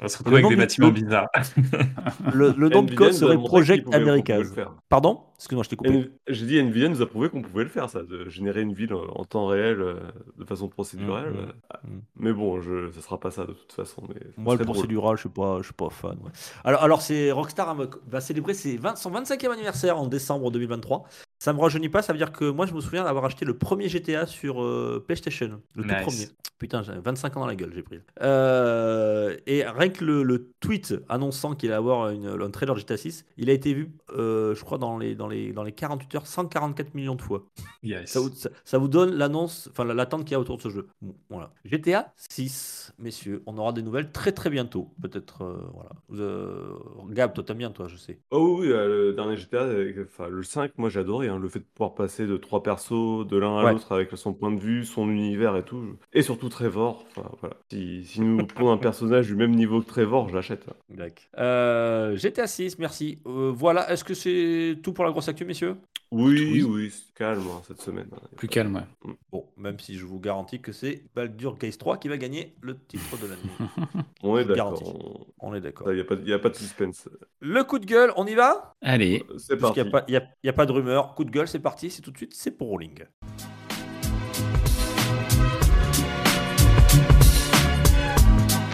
[0.01, 1.27] On se retrouve avec des bâtiments bizarres.
[2.33, 4.41] Le, le nom de code serait Project Americas.
[4.89, 5.23] Pardon?
[5.35, 5.89] Excuse-moi, je t'ai coupé.
[5.89, 8.73] N- J'ai dit Nvidia nous a prouvé qu'on pouvait le faire, ça, de générer une
[8.73, 9.99] ville en temps réel euh,
[10.37, 11.31] de façon procédurale.
[11.31, 11.37] Mhm.
[11.39, 11.51] euh,
[11.87, 12.01] Mhm.
[12.15, 14.03] Mais bon, je, ça sera pas ça de toute façon.
[14.09, 16.17] Mais Moi, le procédural, je suis pas, je suis pas fan.
[16.23, 16.31] ouais.
[16.63, 21.03] Alors, alors c'est Rockstar va- célébrer ses 20 son 25e anniversaire en décembre 2023.
[21.39, 23.55] Ça me rajeunit pas, ça veut dire que moi, je me souviens d'avoir acheté le
[23.55, 26.25] premier GTA sur euh, PlayStation, le tout premier.
[26.57, 27.99] Putain, j'ai 25 ans dans la gueule, j'ai pris.
[28.21, 32.97] Euh, et rien que le, le tweet annonçant qu'il allait avoir une, un trailer GTA
[32.97, 36.15] 6, il a été vu, euh, je crois, dans les, dans, les, dans les 48
[36.15, 37.45] heures, 144 millions de fois.
[37.83, 38.11] Yes.
[38.11, 40.61] Ça vous, ça, ça vous donne l'annonce, enfin la- l'attente qu'il y a autour de
[40.61, 40.87] ce jeu.
[41.01, 41.51] Bon, voilà.
[41.65, 44.93] GTA 6, messieurs, on aura des nouvelles très très bientôt.
[45.01, 45.89] Peut-être, euh, voilà.
[46.13, 46.73] Euh,
[47.09, 48.19] Gab, toi t'aimes bien, toi, je sais.
[48.31, 51.39] Oh oui, oui, euh, le dernier GTA, euh, enfin le 5, moi j'ai adoré, hein,
[51.39, 53.73] le fait de pouvoir passer de trois persos, de l'un à Ouais.
[53.73, 55.97] l'autre avec son point de vue, son univers et tout.
[56.13, 57.55] Et surtout Trevor, enfin voilà.
[57.71, 60.65] Si, si nous prenons un personnage du même niveau que Trevor, j'achète.
[60.89, 61.15] D'accord.
[61.37, 63.19] Euh, GTA 6, merci.
[63.25, 65.75] Euh, voilà, est-ce que c'est tout pour la grosse actu, messieurs?
[66.09, 66.89] Oui, Oui.
[67.15, 68.07] calme hein, cette semaine.
[68.13, 68.21] hein.
[68.37, 69.11] Plus calme, ouais.
[69.29, 72.77] Bon, même si je vous garantis que c'est Baldur Case 3 qui va gagner le
[72.77, 74.05] titre de l'année.
[74.23, 74.81] On est d'accord.
[74.85, 75.91] On- on est d'accord.
[75.91, 77.09] Il n'y a, pas de- y a pas de suspense.
[77.41, 78.73] Le coup de gueule, on y va?
[78.81, 79.73] Allez, C'est Parce parti.
[79.75, 81.13] qu'il n'y a, pas- il y a- il y a pas de rumeur.
[81.13, 82.99] Coup de gueule, c'est parti, c'est tout de suite, c'est pour Rolling.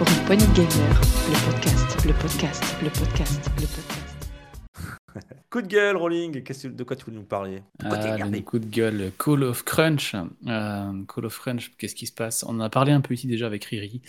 [0.04, 4.14] Pour une poignée de gamer, le podcast, le podcast, le podcast, le podcast.
[5.50, 8.44] Coup de gueule, Rolling, de quoi tu voulais nous parler Pourquoi t'es Ah, énervé le
[8.44, 10.14] coup de gueule, Call of Crunch.
[10.48, 12.44] Euh, Call of Crunch, qu'est-ce qui se passe?
[12.44, 14.02] On en a parlé un peu ici déjà avec Riri.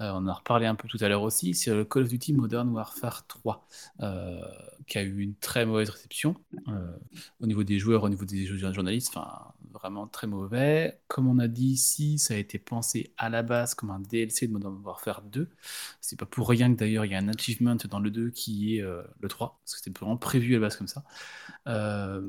[0.00, 1.54] Euh, on en a reparlé un peu tout à l'heure aussi.
[1.54, 3.66] C'est le Call of Duty Modern Warfare 3
[4.02, 4.40] euh,
[4.86, 6.36] qui a eu une très mauvaise réception
[6.68, 6.92] euh,
[7.40, 9.16] au niveau des joueurs, au niveau des journalistes.
[9.16, 11.00] Enfin, vraiment très mauvais.
[11.08, 14.46] Comme on a dit ici, ça a été pensé à la base comme un DLC
[14.48, 15.48] de Modern Warfare 2.
[16.00, 18.76] C'est pas pour rien que d'ailleurs il y a un achievement dans le 2 qui
[18.78, 21.04] est euh, le 3, parce que c'était vraiment prévu à la base comme ça.
[21.68, 22.22] Euh,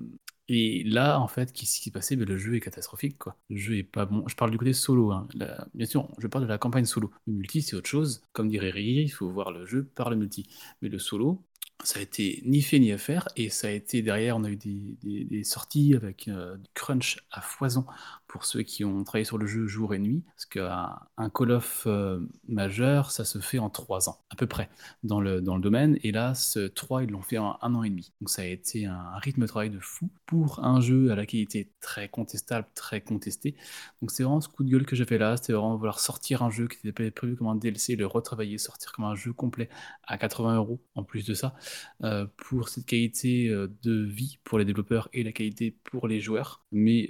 [0.48, 2.16] et là, en fait, qu'est-ce qui s'est passé?
[2.16, 3.38] Ben, Le jeu est catastrophique, quoi.
[3.50, 4.28] Le jeu est pas bon.
[4.28, 5.12] Je parle du côté solo.
[5.12, 5.28] hein.
[5.74, 7.12] Bien sûr, je parle de la campagne solo.
[7.28, 8.22] Le multi, c'est autre chose.
[8.34, 10.48] Comme dirait Riri, il faut voir le jeu par le multi.
[10.82, 11.42] Mais le solo,
[11.84, 13.28] ça a été ni fait ni à faire.
[13.36, 17.42] Et ça a été derrière, on a eu des, sorties avec euh, du crunch à
[17.42, 17.86] foison
[18.32, 21.52] pour ceux qui ont travaillé sur le jeu jour et nuit, parce qu'un un Call
[21.52, 24.70] of euh, majeur, ça se fait en trois ans, à peu près,
[25.04, 25.98] dans le, dans le domaine.
[26.02, 28.14] Et là, ce 3, ils l'ont fait en un an et demi.
[28.22, 31.26] Donc ça a été un, rythme de travail de fou pour un jeu à la
[31.26, 33.58] qualité très contestable, très contesté.
[34.02, 36.42] Donc c'est vraiment ce coup de gueule que j'ai fait là, c'était vraiment vouloir sortir
[36.42, 39.68] un jeu qui était prévu comme un DLC, le retravailler, sortir comme un jeu complet
[40.08, 41.54] à 80 euros en plus de ça,
[42.06, 46.22] euh, pour cette qualité euh, de vie pour les développeurs et la qualité pour les
[46.22, 46.64] joueurs.
[46.72, 47.10] Mais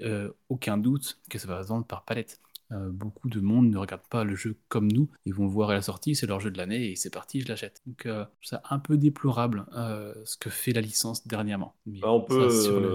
[0.52, 2.40] aucun doute que ça va se vendre par palette.
[2.74, 5.10] Euh, beaucoup de monde ne regarde pas le jeu comme nous.
[5.26, 7.48] Ils vont voir à la sortie, c'est leur jeu de l'année et c'est parti, je
[7.48, 7.82] l'achète.
[7.86, 11.76] Donc euh, c'est un peu déplorable euh, ce que fait la licence dernièrement.
[11.86, 12.50] Mais bah, on peut,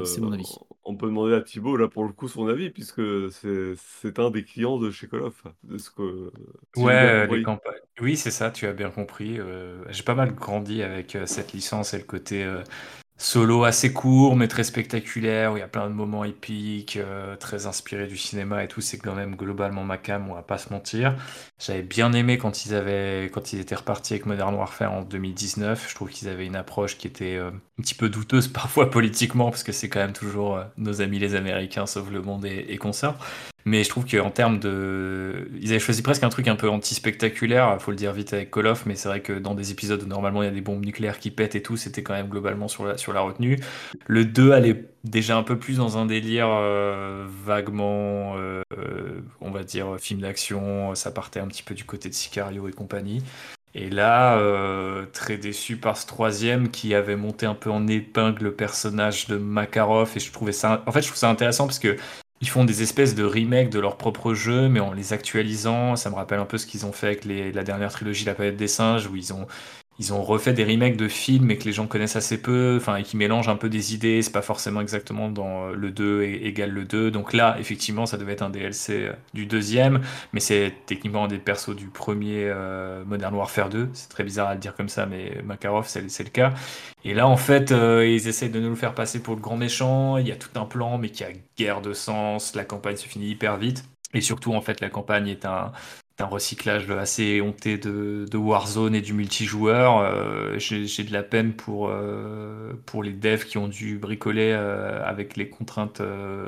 [0.04, 0.54] c'est mon avis.
[0.84, 4.44] On peut demander à Thibaut là pour le coup son avis puisque c'est un des
[4.44, 5.44] clients de chez Call of.
[5.64, 6.32] De ce que
[6.76, 7.74] ouais, les campagnes.
[8.00, 8.50] Oui, c'est ça.
[8.50, 9.38] Tu as bien compris.
[9.90, 12.46] J'ai pas mal grandi avec cette licence et le côté
[13.18, 17.34] Solo assez court mais très spectaculaire, où il y a plein de moments épiques, euh,
[17.36, 20.58] très inspirés du cinéma et tout, c'est quand même globalement ma cam, on va pas
[20.58, 21.16] se mentir.
[21.58, 25.88] J'avais bien aimé quand ils avaient quand ils étaient repartis avec Modern Warfare en 2019,
[25.88, 29.50] je trouve qu'ils avaient une approche qui était euh, un petit peu douteuse parfois politiquement
[29.50, 32.66] parce que c'est quand même toujours euh, nos amis les Américains sauvent le monde et,
[32.68, 33.18] et consorts.
[33.66, 35.50] Mais je trouve qu'en termes de.
[35.60, 38.68] Ils avaient choisi presque un truc un peu anti-spectaculaire, faut le dire vite avec Call
[38.68, 40.84] of, mais c'est vrai que dans des épisodes où normalement il y a des bombes
[40.84, 43.58] nucléaires qui pètent et tout, c'était quand même globalement sur la, sur la retenue.
[44.06, 48.62] Le 2 allait déjà un peu plus dans un délire euh, vaguement, euh,
[49.40, 50.94] on va dire, film d'action.
[50.94, 53.20] Ça partait un petit peu du côté de Sicario et compagnie.
[53.78, 58.44] Et là, euh, très déçu par ce troisième qui avait monté un peu en épingle
[58.44, 60.12] le personnage de Makarov.
[60.16, 61.98] Et je trouvais ça, en fait, je trouve ça intéressant parce que
[62.40, 65.94] ils font des espèces de remakes de leur propre jeu, mais en les actualisant.
[65.94, 68.56] Ça me rappelle un peu ce qu'ils ont fait avec la dernière trilogie La planète
[68.56, 69.46] des singes, où ils ont,
[69.98, 72.96] ils ont refait des remakes de films et que les gens connaissent assez peu, enfin,
[72.96, 74.20] et qui mélangent un peu des idées.
[74.22, 77.10] C'est pas forcément exactement dans le 2 et égal le 2.
[77.10, 81.74] Donc là, effectivement, ça devait être un DLC du deuxième, mais c'est techniquement des persos
[81.74, 83.88] du premier euh, Modern Warfare 2.
[83.94, 86.52] C'est très bizarre à le dire comme ça, mais Makarov, c'est le cas.
[87.04, 89.56] Et là, en fait, euh, ils essayent de nous le faire passer pour le grand
[89.56, 90.18] méchant.
[90.18, 92.54] Il y a tout un plan, mais qui a guère de sens.
[92.54, 93.84] La campagne se finit hyper vite.
[94.12, 95.72] Et surtout, en fait, la campagne est un,
[96.18, 99.98] un recyclage assez honté de, Warzone et du multijoueur.
[99.98, 105.04] Euh, j'ai de la peine pour, euh, pour les devs qui ont dû bricoler euh,
[105.04, 106.02] avec les contraintes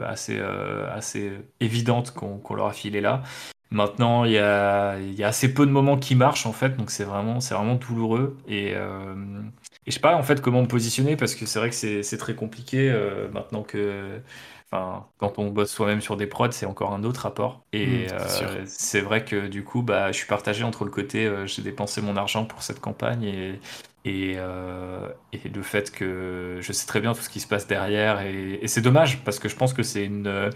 [0.06, 3.22] assez, assez évidentes qu'on leur a filées là.
[3.70, 6.90] Maintenant, il y a, y a, assez peu de moments qui marchent en fait, donc
[6.90, 8.38] c'est vraiment, vraiment douloureux.
[8.48, 8.76] Et, et
[9.86, 12.34] je sais pas en fait comment me positionner parce que c'est vrai que c'est très
[12.34, 12.90] compliqué
[13.34, 14.20] maintenant que
[14.70, 17.64] Enfin, quand on bosse soi-même sur des prods, c'est encore un autre rapport.
[17.72, 21.24] Et mmh, euh, c'est vrai que du coup, bah, je suis partagé entre le côté
[21.24, 23.60] euh, j'ai dépensé mon argent pour cette campagne et,
[24.04, 27.66] et, euh, et, le fait que je sais très bien tout ce qui se passe
[27.66, 28.20] derrière.
[28.20, 30.50] Et, et c'est dommage parce que je pense que c'est une,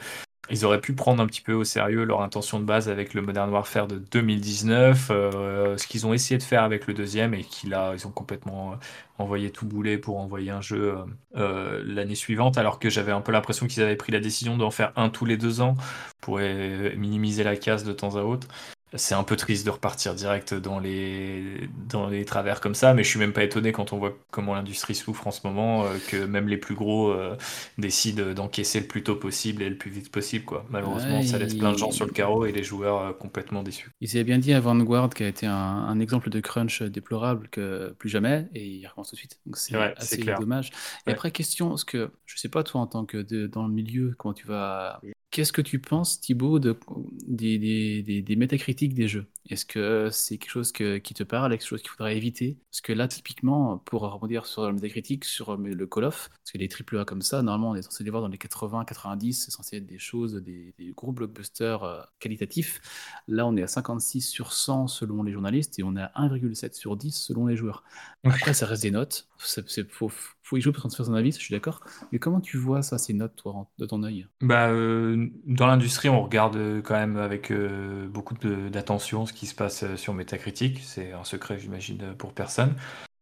[0.50, 3.22] ils auraient pu prendre un petit peu au sérieux leur intention de base avec le
[3.22, 7.44] Modern Warfare de 2019, euh, ce qu'ils ont essayé de faire avec le deuxième et
[7.44, 8.76] qu'ils ils ont complètement euh,
[9.18, 10.96] envoyé tout boulet pour envoyer un jeu
[11.36, 14.72] euh, l'année suivante, alors que j'avais un peu l'impression qu'ils avaient pris la décision d'en
[14.72, 15.76] faire un tous les deux ans
[16.20, 18.48] pour minimiser la casse de temps à autre
[18.94, 23.02] c'est un peu triste de repartir direct dans les, dans les travers comme ça, mais
[23.04, 25.96] je suis même pas étonné quand on voit comment l'industrie souffre en ce moment, euh,
[26.08, 27.36] que même les plus gros euh,
[27.78, 30.44] décident d'encaisser le plus tôt possible et le plus vite possible.
[30.44, 30.66] Quoi.
[30.68, 33.90] Malheureusement, ça laisse plein de gens sur le carreau et les joueurs euh, complètement déçus.
[34.00, 37.94] Il s'est bien dit à Vanguard qui a été un, exemple de crunch déplorable que
[37.98, 39.40] plus jamais, et il recommence tout de suite.
[39.46, 40.70] Donc c'est assez dommage.
[41.06, 44.14] Et après, question, ce que je sais pas toi en tant que dans le milieu,
[44.18, 45.00] comment tu vas
[45.32, 46.78] Qu'est-ce que tu penses, Thibaut, de,
[47.26, 49.24] des, des, des, métacritiques des jeux?
[49.48, 52.58] Est-ce que c'est quelque chose qui te parle, quelque chose qu'il faudrait éviter?
[52.70, 56.58] Parce que là, typiquement, pour rebondir sur le métacritique, sur le Call of, parce que
[56.58, 59.50] les AAA comme ça, normalement, on est censé les voir dans les 80, 90, c'est
[59.50, 62.82] censé être des choses, des, gros blockbusters euh, qualitatifs.
[63.26, 66.74] Là, on est à 56 sur 100 selon les journalistes et on est à 1,7
[66.74, 67.84] sur 10 selon les joueurs.
[68.24, 69.28] Après, ça reste des notes.
[69.56, 70.10] Il faut,
[70.52, 71.80] faut, y jouer pour faire son avis, je suis d'accord.
[72.12, 74.26] Mais comment tu vois ça, ces notes, toi, de ton œil?
[74.40, 79.54] Bah, euh, Dans l'industrie, on regarde quand même avec euh, beaucoup d'attention ce qui se
[79.54, 80.80] passe euh, sur Metacritic.
[80.80, 82.74] C'est un secret, j'imagine, pour personne.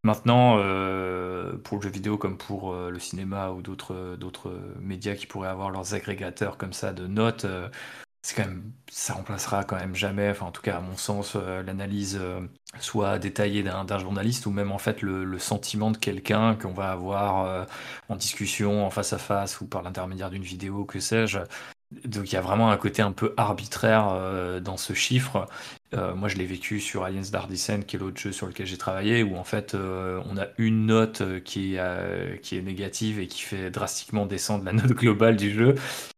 [0.02, 0.56] Maintenant,
[1.62, 5.92] pour le jeu vidéo comme pour le cinéma ou d'autres médias qui pourraient avoir leurs
[5.92, 7.44] agrégateurs comme ça de notes,
[8.22, 11.62] c'est quand même, ça remplacera quand même jamais, en tout cas à mon sens, euh,
[11.62, 12.40] l'analyse euh,
[12.78, 17.46] soit détaillée d'un journaliste ou même en fait le, sentiment de quelqu'un qu'on va avoir
[17.46, 17.64] euh,
[18.08, 21.38] en discussion, en face à face ou par l'intermédiaire d'une vidéo, que sais-je.
[22.04, 25.48] Donc il y a vraiment un côté un peu arbitraire dans ce chiffre
[25.92, 28.66] Euh, moi, je l'ai vécu sur Aliens Dark Descent, qui est l'autre jeu sur lequel
[28.66, 32.62] j'ai travaillé, où en fait, euh, on a une note euh, qui euh, qui est
[32.62, 35.74] négative et qui fait drastiquement descendre la note globale du jeu,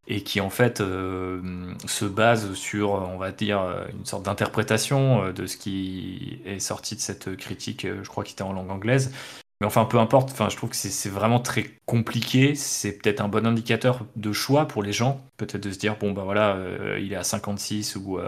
[0.06, 3.61] et qui en fait euh, se base sur, on va dire,
[3.96, 8.42] une sorte d'interprétation de ce qui est sorti de cette critique, je crois qu'il était
[8.42, 9.12] en langue anglaise.
[9.61, 12.56] Mais enfin, peu importe, enfin, je trouve que c'est vraiment très compliqué.
[12.56, 15.24] C'est peut-être un bon indicateur de choix pour les gens.
[15.37, 16.58] Peut-être de se dire, bon, bah voilà,
[16.98, 18.18] il est à 56 ou.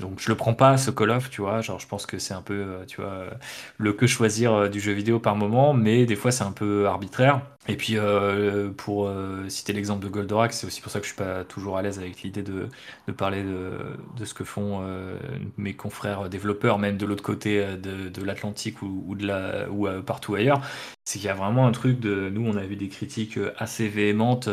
[0.00, 1.60] Donc je le prends pas ce Call of, tu vois.
[1.60, 3.30] Genre, je pense que c'est un peu, euh, tu vois, euh,
[3.78, 6.86] le que choisir euh, du jeu vidéo par moment, mais des fois c'est un peu
[6.86, 7.42] arbitraire.
[7.68, 11.12] Et puis, euh, pour euh, citer l'exemple de Goldorak, c'est aussi pour ça que je
[11.12, 12.68] suis pas toujours à l'aise avec l'idée de,
[13.16, 15.16] parler de, ce que font euh,
[15.56, 20.60] mes confrères développeurs, même de l'autre côté de, l'Atlantique ou, ou de partout ailleurs.
[21.04, 22.30] C'est qu'il y a vraiment un truc de.
[22.30, 24.48] Nous, on a vu des critiques assez véhémentes.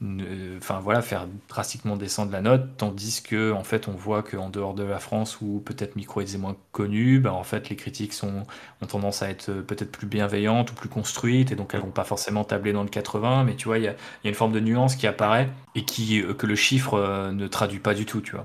[0.00, 4.50] ne- Enfin voilà, faire drastiquement descendre la note, tandis que en fait on voit qu'en
[4.50, 8.12] dehors de la France où peut-être Microids est moins connu, bah, en fait les critiques
[8.22, 8.44] ont
[8.86, 12.25] tendance à être peut-être plus bienveillantes ou plus construites et donc elles vont pas forcément
[12.44, 15.06] tabler dans le 80, mais tu vois il y a, une forme de nuance qui
[15.06, 18.44] apparaît et qui euh, que le chiffre euh, ne traduit pas du tout, tu vois.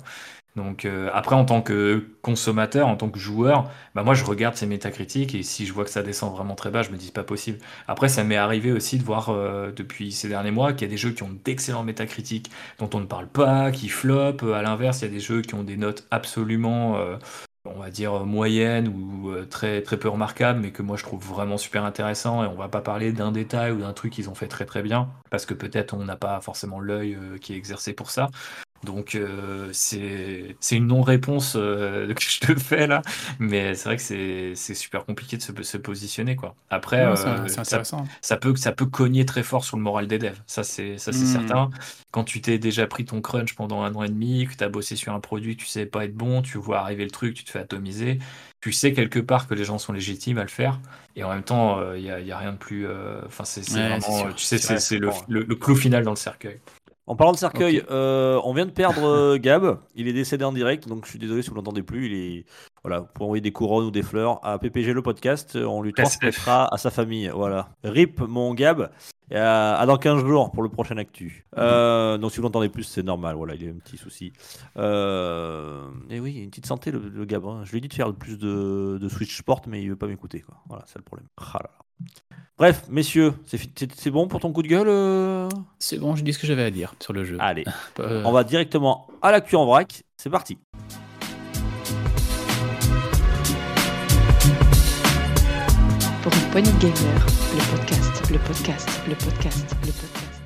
[0.58, 4.56] Donc euh, après en tant que consommateur, en tant que joueur, bah moi je regarde
[4.56, 7.12] ces métacritiques et si je vois que ça descend vraiment très bas, je me dis
[7.12, 7.58] pas possible.
[7.88, 9.34] Après ça m'est arrivé aussi de voir
[9.74, 13.00] depuis ces derniers mois qu'il y a des jeux qui ont d'excellents métacritiques dont on
[13.00, 14.44] ne parle pas, qui flopent.
[14.54, 16.98] À l'inverse, il y a des jeux qui ont des notes absolument
[17.66, 21.04] on va dire euh, moyennes ou euh, très très peu remarquables, mais que moi je
[21.04, 22.44] trouve vraiment super intéressant.
[22.44, 24.82] Et on va pas parler d'un détail ou d'un truc qu'ils ont fait très très
[24.82, 28.30] bien, parce que peut-être on n'a pas forcément l'œil euh, qui est exercé pour ça.
[28.84, 33.02] Donc euh, c'est c'est une non-réponse euh, que je te fais là,
[33.40, 36.56] mais c'est vrai que c'est c'est super compliqué de se, se positionner quoi.
[36.70, 37.48] Après, Ouais, euh,
[38.22, 40.42] ça, peut ça peut cogner très fort sur le moral des devs.
[40.48, 41.28] Ça c'est ça c'est Hmm.
[41.28, 41.70] certain.
[42.12, 44.70] Quand tu t'es déjà pris ton crunch pendant un an et demi, que tu as
[44.70, 47.36] bossé sur un produit, que tu sais pas être bon, tu vois arriver le truc,
[47.36, 48.20] tu te fais atomiser.
[48.62, 50.80] Tu sais quelque part que les gens sont légitimes à le faire,
[51.16, 52.86] et en même temps, il y, a, y a rien de plus.
[52.88, 54.34] euh, Enfin, c'est c'est Ouais, vraiment, sûr.
[54.34, 56.60] tu sais, C'est le, le clou final dans le cercueil.
[57.12, 59.80] En parlant de cercueil, euh, on vient de perdre euh, Gab.
[59.96, 62.06] Il est décédé en direct, donc je suis désolé si vous l'entendez plus.
[62.06, 62.46] Il est
[62.84, 65.94] voilà, pour envoyer des couronnes ou des fleurs à PPG le podcast, euh, on lui
[65.94, 67.30] transmettra à sa famille.
[67.34, 67.70] Voilà.
[67.84, 68.90] Rip mon Gab.
[69.34, 71.46] Et à, à dans 15 jours pour le prochain actu.
[71.58, 73.36] Euh, donc si vous l'entendez plus, c'est normal.
[73.38, 74.34] Voilà, il y a un petit souci.
[74.78, 77.46] Euh, et oui, il a une petite santé le, le Gab.
[77.46, 77.62] hein.
[77.64, 80.08] Je lui ai dit de faire plus de, de Switch Sport, mais il veut pas
[80.08, 80.42] m'écouter.
[80.42, 80.56] quoi.
[80.68, 81.28] Voilà, c'est le problème.
[81.38, 82.08] Ah là là.
[82.58, 85.48] Bref, messieurs, c'est fi- c'est c'est bon pour ton coup de gueule euh?
[85.80, 87.38] C'est bon, j'ai dit ce que j'avais à dire sur le jeu.
[87.40, 87.64] Allez.
[88.00, 90.04] Euh, On va directement à l'actu en vrac.
[90.18, 90.58] C'est parti.
[96.54, 100.44] De gamers, le podcast, le podcast, le podcast, le podcast.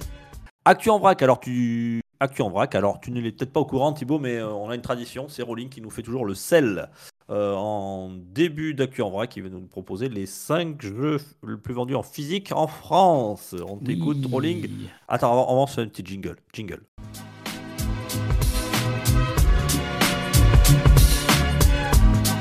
[0.63, 1.19] Actu en vrac.
[1.23, 2.75] Alors tu Actu en vrac.
[2.75, 5.27] Alors tu ne l'es peut-être pas au courant Thibaut, mais euh, on a une tradition.
[5.29, 6.89] C'est Rolling qui nous fait toujours le sel
[7.31, 9.35] euh, en début d'actu en vrac.
[9.35, 13.55] Il va nous proposer les 5 jeux les plus vendus en physique en France.
[13.67, 14.31] On t'écoute oui.
[14.31, 14.69] Rolling.
[15.07, 16.35] Attends, on va, on va se faire un petit jingle.
[16.53, 16.83] Jingle.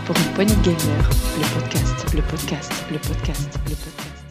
[0.04, 4.24] Pour une poignée de gamers, le podcast, le podcast, le podcast, le podcast.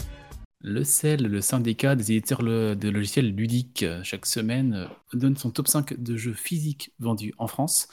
[0.61, 5.51] Le CEL, le syndicat des éditeurs de logiciels ludiques, euh, chaque semaine euh, donne son
[5.51, 7.89] top 5 de jeux physiques vendus en France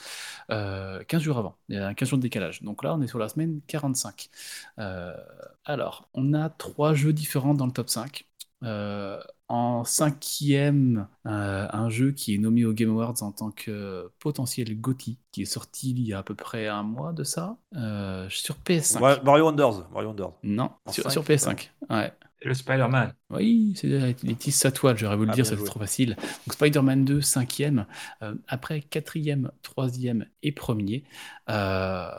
[0.49, 1.57] euh, 15 jours avant.
[1.67, 2.63] Il y a 15 jours de décalage.
[2.63, 4.29] Donc là, on est sur la semaine 45.
[4.79, 5.13] Euh,
[5.65, 8.25] alors, on a trois jeux différents dans le top 5.
[8.63, 9.19] Euh,
[9.51, 14.79] en cinquième, euh, un jeu qui est nommé aux Game Awards en tant que potentiel
[14.79, 18.27] GOTY, qui est sorti il y a à peu près un mois de ça, euh,
[18.29, 19.01] sur PS5.
[19.01, 19.89] Ouais, Mario Wonders.
[19.91, 20.31] Mario Wonders.
[20.43, 21.69] Non, sur, sur PS5.
[21.89, 22.13] Ouais.
[22.43, 23.13] Et le Spider-Man.
[23.29, 26.15] Oui, c'est les petits sa toile, j'aurais voulu le Ah, dire, bien c'est trop facile.
[26.15, 27.85] Donc Spider-Man 2, cinquième.
[28.23, 31.03] Euh, après, quatrième, troisième et premier.
[31.49, 32.09] Euh,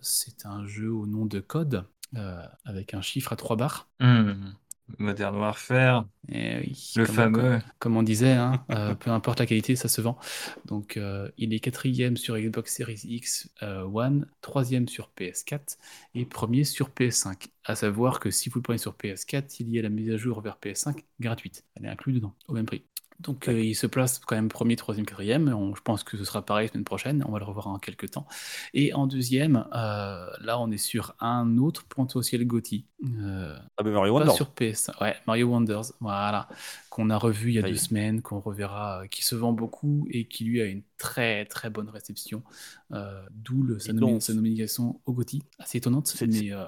[0.00, 1.84] c'est un jeu au nom de code,
[2.16, 3.86] euh, avec un chiffre à trois barres.
[4.00, 4.54] Hmm.
[4.98, 7.30] Modern Warfare, Et oui, le comme, fameux.
[7.30, 10.18] comme- comme on disait, hein, euh, peu importe la qualité, ça se vend.
[10.66, 15.78] Donc euh, il est quatrième sur Xbox Series X euh, One, troisième sur PS4
[16.14, 17.48] et premier sur PS5.
[17.64, 20.16] À savoir que si vous le prenez sur PS4, il y a la mise à
[20.16, 21.64] jour vers PS5 gratuite.
[21.74, 22.84] Elle est inclue dedans, au même prix.
[23.20, 25.48] Donc euh, il se place quand même premier, troisième, quatrième.
[25.48, 27.24] On- je pense que ce sera pareil la semaine prochaine.
[27.28, 28.26] On va le revoir en quelques temps.
[28.74, 32.86] Et en deuxième, euh, là on est sur un autre potentiel GOTY.
[33.20, 34.34] Euh, Ah ben Mario Wonders.
[34.34, 34.90] sur PS.
[35.00, 36.48] Ouais, Mario Wonders, voilà,
[36.94, 40.06] qu'on a revu il y a deux semaines, qu'on reverra, euh, qui se vend beaucoup
[40.12, 42.44] et qui lui a une très très bonne réception,
[42.92, 46.64] euh, d'où le- sa, donc, sa nomination au GOTY, assez étonnante, C'est- euh,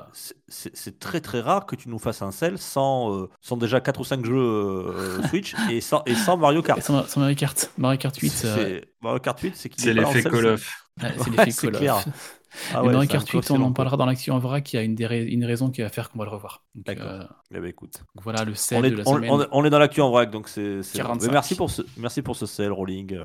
[0.49, 4.01] C'est- très très rare que tu nous fasses un sel sans, euh, sans déjà 4
[4.01, 6.83] ou 5 jeux euh, Switch et sans, et sans Mario et Kart.
[6.83, 10.25] sans, sans Mario Kart, Mario Kart 8, euh, C'est- Mario Kart 8, c'est C'est l'effet
[10.25, 10.73] Call of.
[11.01, 12.05] Ah, c'est Ouais, l'effet Call of.
[12.75, 14.95] Ah ouais, Kart un 8, on en parlera dans l'action en vrac, qui a une,
[14.95, 16.63] des rais- une raison qui va faire qu'on va le revoir.
[16.75, 17.07] D'accord.
[17.07, 17.23] euh,
[17.55, 18.03] Eh ben, écoute.
[18.23, 19.31] voilà le sel On de est, la on- semaine.
[19.31, 20.83] on est- on est dans l'actu en vrac, donc c'est.
[20.83, 21.27] c'est- 45.
[21.27, 23.19] Mais merci pour ce, merci pour ce sel, Rolling.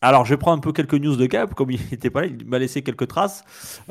[0.00, 2.26] Alors, je vais prendre un peu quelques news de Cap, comme il n'était pas là,
[2.26, 3.42] il m'a laissé quelques traces.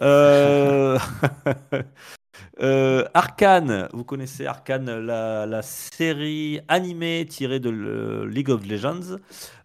[0.01, 0.99] Euh...
[2.61, 9.17] euh, Arkane, vous connaissez Arkane, la, la série animée tirée de le- League of Legends.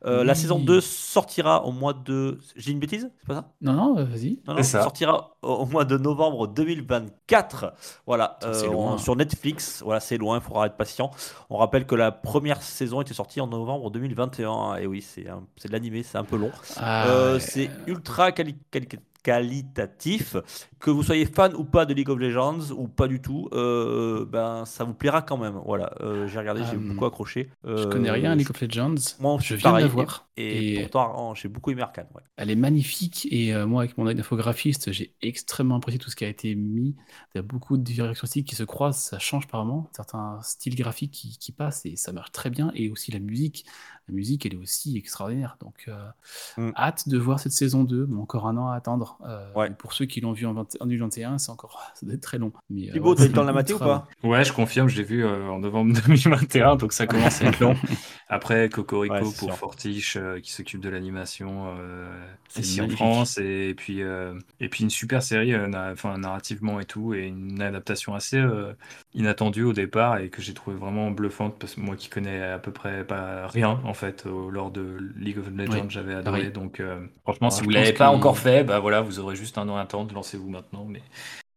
[0.05, 2.39] Euh, La saison 2 sortira au mois de.
[2.55, 3.53] J'ai une bêtise C'est pas ça?
[3.61, 4.39] Non, non, euh, vas-y.
[4.47, 4.83] non, non, ça.
[4.83, 7.73] sortira au, mois de novembre 2024.
[8.07, 8.93] Voilà, euh, loin.
[8.95, 9.83] on- sur Netflix.
[9.85, 11.11] Voilà, c'est loin, il faudra être patient.
[11.51, 14.77] On rappelle que la première saison était sortie en novembre 2021.
[14.77, 16.51] Et oui, c'est un- c'est de l'animé, c'est un peu long.
[16.77, 17.41] Ah, Euh, ouais.
[17.41, 18.87] c'est ultra quali- quali-
[19.29, 20.37] qualitatif.
[20.79, 24.25] Que vous soyez fan ou pas de League of Legends ou pas du tout, euh,
[24.25, 25.61] ben ça vous plaira quand même.
[25.65, 27.51] Voilà, Euh, j'ai regardé, j'ai Euh, beaucoup accroché.
[27.65, 28.95] Je connais rien à League of Legends.
[29.21, 30.29] Moi, je viens de la voir.
[30.37, 32.23] Et, Et- pourtant, j'ai beaucoup aimé ouais.
[32.37, 36.25] Elle est magnifique et moi, avec mon œil d'infographiste, j'ai extrêmement apprécié tout ce qui
[36.25, 36.95] a été mis.
[37.35, 40.77] Il y a beaucoup de directions qui se croisent, ça change par moment, certains styles
[40.77, 42.71] graphiques qui, qui passent et ça marche très bien.
[42.75, 43.65] Et aussi la musique,
[44.09, 45.57] la musique, elle est aussi extraordinaire.
[45.61, 46.09] Donc, euh,
[46.57, 46.71] Mm.
[46.77, 49.19] hâte de voir cette saison 2, mais encore un an à attendre.
[49.27, 49.71] Euh, Ouais.
[49.71, 52.39] Pour ceux qui l'ont vu en, 20 en 2021, c'est encore, ça doit être très
[52.39, 52.53] long.
[52.71, 54.07] Mais, euh, Thibaut, ouais, t'as eu c'est le temps de la mater ou pas?
[54.23, 57.77] Ouais, je confirme, j'ai vu euh, en novembre 2021, donc ça commence à être long.
[58.31, 59.55] Après, Cocorico Ouais, pour sûr.
[59.55, 62.11] Fortiche, euh, qui s'occupe de l'animation euh,
[62.57, 62.89] ici en magnifique.
[62.89, 67.27] France, et puis, euh, et puis une super série, euh, na- narrativement et tout, et
[67.27, 68.75] une adaptation assez euh,
[69.15, 72.59] inattendue au départ, et que j'ai trouvé vraiment bluffante, parce que moi qui connais à
[72.59, 76.51] peu près pas rien, en fait, au- lors de League of Legends, Oui, j'avais adoré.
[76.51, 76.51] pareil.
[76.51, 79.37] Donc, euh, franchement, Alors, si vous pense l'avez pas encore fait, bah voilà, vous aurez
[79.37, 81.03] juste un an à attendre, lancez-vous maintenant, mais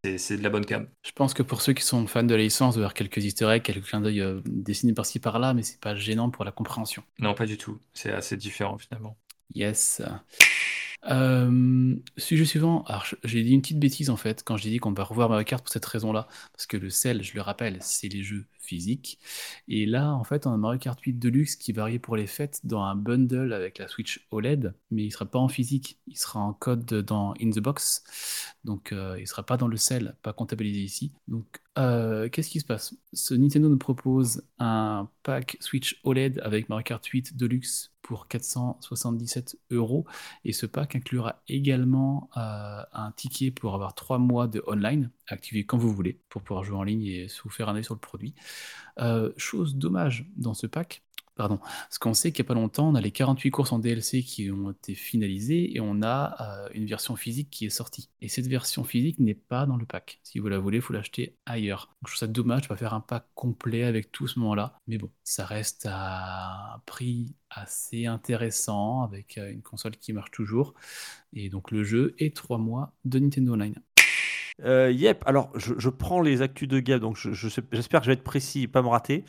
[0.04, 0.88] c'est- de la bonne cam.
[1.04, 3.46] Je pense que pour ceux qui sont fans de la licence, y avoir quelques easter
[3.50, 7.04] eggs, quelques clins d'œil euh, dessinés par-ci par-là, mais c'est pas gênant pour la compréhension.
[7.20, 7.80] Non, pas du tout.
[7.94, 9.18] C'est assez différent finalement.
[9.54, 10.02] Yes.
[11.10, 12.84] Euh, sujet suivant.
[12.84, 15.44] Alors, j'ai dit une petite bêtise en fait quand j'ai dit qu'on va revoir Mario
[15.46, 16.28] Kart pour cette raison-là.
[16.54, 19.20] Parce que le sel, je le rappelle, c'est les jeux physiques.
[19.68, 22.28] Et là, en fait, on a Mario Kart 8 Deluxe qui va arriver pour les
[22.28, 26.00] fêtes dans un bundle avec la Switch OLED, mais il sera pas en physique.
[26.08, 28.04] Il sera en code dans In the Box.
[28.64, 31.12] Donc, euh, il sera pas dans le sel, pas comptabilisé ici.
[31.28, 32.96] Donc, euh, qu'est-ce qui se passe?
[33.12, 39.58] Ce Nintendo nous propose un pack Switch OLED avec Mario Kart 8 Deluxe pour 477
[39.72, 40.06] euros.
[40.44, 45.66] Et ce pack inclura également euh, un ticket pour avoir trois mois de online, activé
[45.66, 48.00] quand vous voulez, pour pouvoir jouer en ligne et vous faire un œil sur le
[48.00, 48.34] produit.
[49.00, 51.04] Euh, chose dommage dans ce pack,
[51.36, 53.80] pardon, parce qu'on sait qu'il n'y a pas longtemps, on a les 48 courses en
[53.80, 58.10] DLC qui ont été finalisées et on a euh, une version physique qui est sortie.
[58.22, 60.20] Et cette version physique n'est pas dans le pack.
[60.24, 61.90] Si vous la voulez, il faut l'acheter ailleurs.
[62.04, 64.76] Je trouve ça dommage de pas faire un pack complet avec tout ce moment-là.
[64.88, 70.32] Mais bon, ça reste à un prix assez intéressant avec euh, une console qui marche
[70.32, 70.74] toujours.
[71.34, 73.76] Et donc le jeu est 3 mois de Nintendo Online.
[74.64, 78.06] Euh, yep, alors je, je prends les actus de Gab, donc je- je j'espère que
[78.06, 79.24] je vais être précis et pas me rater.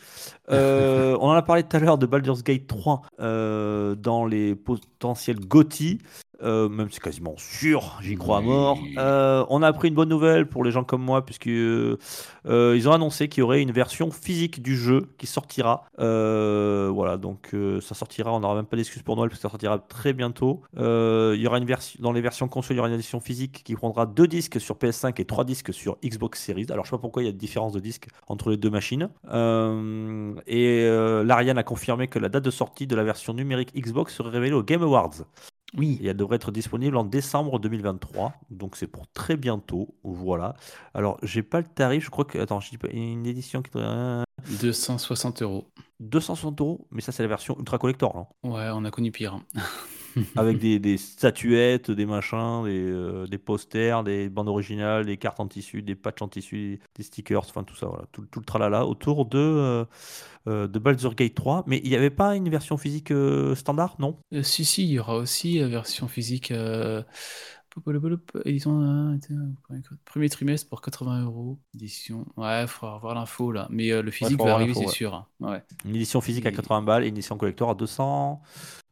[0.51, 4.55] Euh, on en a parlé tout à l'heure de Baldur's Gate 3 euh, dans les
[4.55, 5.99] potentiels GOTY.
[6.43, 8.79] Euh, même si c'est quasiment sûr, j'y crois à mort.
[8.99, 11.99] Euh, on a appris une bonne nouvelle pour les gens comme moi, puisque euh,
[12.47, 15.85] euh, ils ont annoncé qu'il y aurait une version physique du jeu qui sortira.
[15.99, 18.33] Voilà, donc ça sortira.
[18.33, 20.63] On n'aura même pas d'excuses pour Noël, parce que ça sortira très bientôt.
[20.77, 23.63] Il y aura une version dans les versions console, il y aura une édition physique
[23.65, 26.67] qui prendra deux disques sur PS5 et trois disques sur Xbox Series.
[26.71, 28.71] Alors je sais pas pourquoi il y a de différence de disques entre les deux
[28.71, 29.09] machines.
[30.47, 30.87] Et
[31.25, 34.55] l'Ariane a confirmé que la date de sortie de la version numérique Xbox serait révélée
[34.55, 35.25] au Game Awards.
[35.77, 35.99] Oui.
[36.03, 38.35] Et elle devrait être disponible en décembre 2023.
[38.51, 39.95] Donc c'est pour très bientôt.
[40.03, 40.55] Voilà.
[40.95, 42.05] Alors j'ai pas le tarif.
[42.05, 44.25] Je crois que attends, je dis pas une édition qui devrait
[44.61, 45.67] 260 euros.
[46.01, 46.87] 260 euros.
[46.91, 49.41] Mais ça c'est la version ultra collector, non Ouais, on a connu pire.
[50.37, 55.41] Avec des, des statuettes, des machins, des, euh, des posters, des bandes originales, des cartes
[55.41, 58.45] en tissu, des patchs en tissu, des stickers, enfin tout ça, voilà, tout, tout le
[58.45, 59.85] tralala autour de euh,
[60.49, 61.65] euh, de Baldur's Gate 3.
[61.67, 64.19] Mais il n'y avait pas une version physique euh, standard, non?
[64.43, 66.53] Si, si, il y aura aussi la version physique.
[68.45, 69.17] Édition
[70.05, 71.59] premier trimestre pour 80 euros.
[71.75, 72.27] Édition.
[72.37, 73.67] Ouais, il faudra voir l'info là.
[73.71, 74.89] Mais euh, le physique faut va arriver, c'est ouais.
[74.89, 75.15] sûr.
[75.15, 75.27] hein.
[75.41, 75.63] Ouais.
[75.85, 78.43] Une édition physique à Et- 80 balles et une édition collector à 200,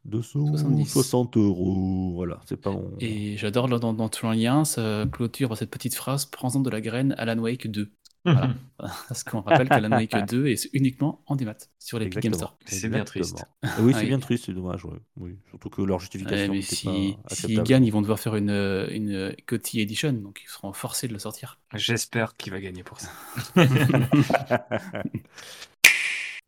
[0.09, 0.63] 70.
[0.63, 2.11] 260 euros.
[2.15, 2.91] Voilà, c'est pas bon.
[2.99, 6.69] Et j'adore là, dans, dans ton lien, ça clôture par cette petite phrase Prends-en de
[6.69, 7.91] la graine Alan Wake 2.
[8.23, 8.53] Voilà.
[8.77, 12.33] Parce qu'on rappelle qu'Alan Wake 2 est uniquement en démat sur les Game.
[12.35, 12.55] Store.
[12.65, 13.43] C'est bien triste.
[13.63, 14.07] Et oui, Ah c'est oui.
[14.09, 14.85] bien triste, c'est dommage.
[14.85, 14.99] ouais.
[15.17, 15.31] Oui.
[15.49, 17.67] Surtout que leur Ouais, justification si- pas s'ils acceptable.
[17.67, 18.51] gagnent, ils vont devoir faire une,
[18.91, 21.59] une GOTY Edition, donc ils seront forcés de le sortir.
[21.73, 23.09] J'espère qu'il va gagner pour ça.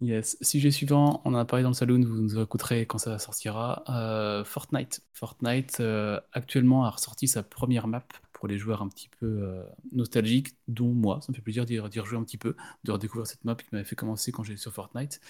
[0.04, 0.38] Yes.
[0.42, 3.86] Sujet suivant, on en a parlé dans le saloon, vous nous écouterez quand ça sortira.
[3.88, 5.02] Euh, Fortnite.
[5.14, 9.64] Fortnite, euh, actuellement, a ressorti sa première map pour les joueurs un petit peu euh,
[9.94, 11.22] nostalgiques, dont moi.
[11.22, 13.86] Ça me fait plaisir d'y rejouer un petit peu, de redécouvrir cette map qui m'avait
[13.86, 15.22] fait commencer quand j'étais sur Fortnite.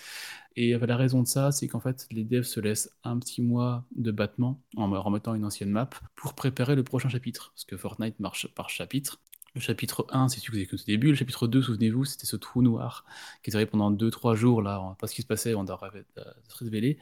[0.55, 3.85] Et la raison de ça, c'est qu'en fait, les devs se laissent un petit mois
[3.95, 7.51] de battement en me remettant une ancienne map pour préparer le prochain chapitre.
[7.53, 9.19] Parce que Fortnite marche par chapitre.
[9.55, 11.09] Le chapitre 1, c'est celui que vous avez au début.
[11.09, 13.05] Le chapitre 2, souvenez-vous, c'était ce trou noir
[13.43, 14.63] qui est arrivé pendant 2-3 jours.
[14.63, 16.97] Là, on ne pas ce qui se passait, on euh, se révéler.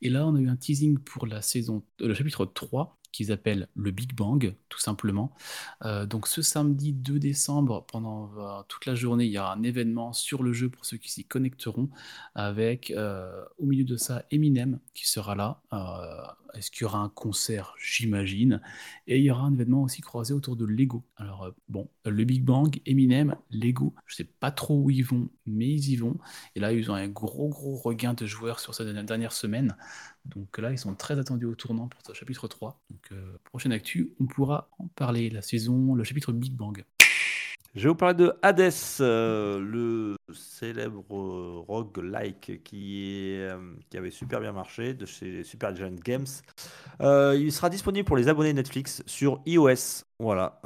[0.00, 3.32] Et là, on a eu un teasing pour la saison, euh, le chapitre 3, qu'ils
[3.32, 5.34] appellent le Big Bang, tout simplement.
[5.84, 9.62] Euh, donc ce samedi 2 décembre, pendant euh, toute la journée, il y aura un
[9.62, 11.90] événement sur le jeu pour ceux qui s'y connecteront,
[12.34, 12.94] avec
[13.58, 15.60] au milieu de ça Eminem qui sera là.
[16.54, 17.74] Est-ce qu'il y aura un concert?
[17.78, 18.60] J'imagine.
[19.06, 21.04] Et il y aura un événement aussi croisé autour de Lego.
[21.16, 25.28] Alors euh, bon, le Big Bang, Eminem, Lego, je sais pas trop où ils vont,
[25.46, 26.18] mais ils y vont.
[26.54, 29.76] Et là, ils ont un gros gros regain de joueurs sur cette dernière semaine.
[30.26, 32.80] Donc là, ils sont très attendus au tournant pour ce chapitre 3.
[32.90, 35.30] Donc, euh, prochaine actu, on pourra en parler.
[35.30, 36.84] La saison, le chapitre Big Bang.
[37.76, 44.40] Je vais vous parler de Hades, euh, le célèbre euh, roguelike euh, qui avait super
[44.40, 46.26] bien marché de chez Super Giant Games.
[47.00, 50.02] Euh, il sera disponible pour les abonnés Netflix sur iOS.
[50.18, 50.60] Voilà,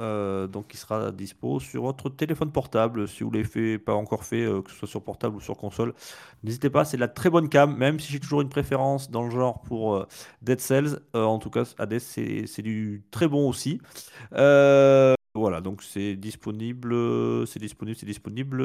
[0.50, 4.46] donc il sera dispo sur votre téléphone portable si vous ne l'avez pas encore fait,
[4.64, 5.94] que ce soit sur portable ou sur console.
[6.42, 9.22] N'hésitez pas, c'est de la très bonne cam, même si j'ai toujours une préférence dans
[9.22, 10.06] le genre pour
[10.42, 10.98] Dead Cells.
[11.12, 13.80] En tout cas, Hades, c'est du très bon aussi.
[15.34, 16.94] Voilà, donc c'est disponible,
[17.48, 18.62] c'est disponible, c'est disponible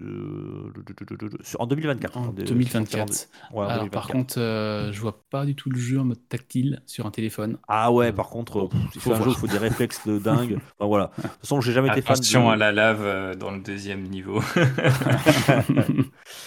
[0.00, 2.16] en 2024.
[2.16, 3.28] En Attendez, 2024.
[3.52, 4.12] Ouais, en Alors, par 2024.
[4.12, 7.58] contre, euh, je vois pas du tout le jeu en mode tactile sur un téléphone.
[7.68, 9.36] Ah ouais, par contre, il Faut faut un jeu, voir.
[9.36, 10.58] il faut des réflexes de dingue.
[10.78, 11.10] Enfin, voilà.
[11.16, 12.52] De toute façon, j'ai jamais été fan Attention de...
[12.54, 14.42] à la lave euh, dans le deuxième niveau.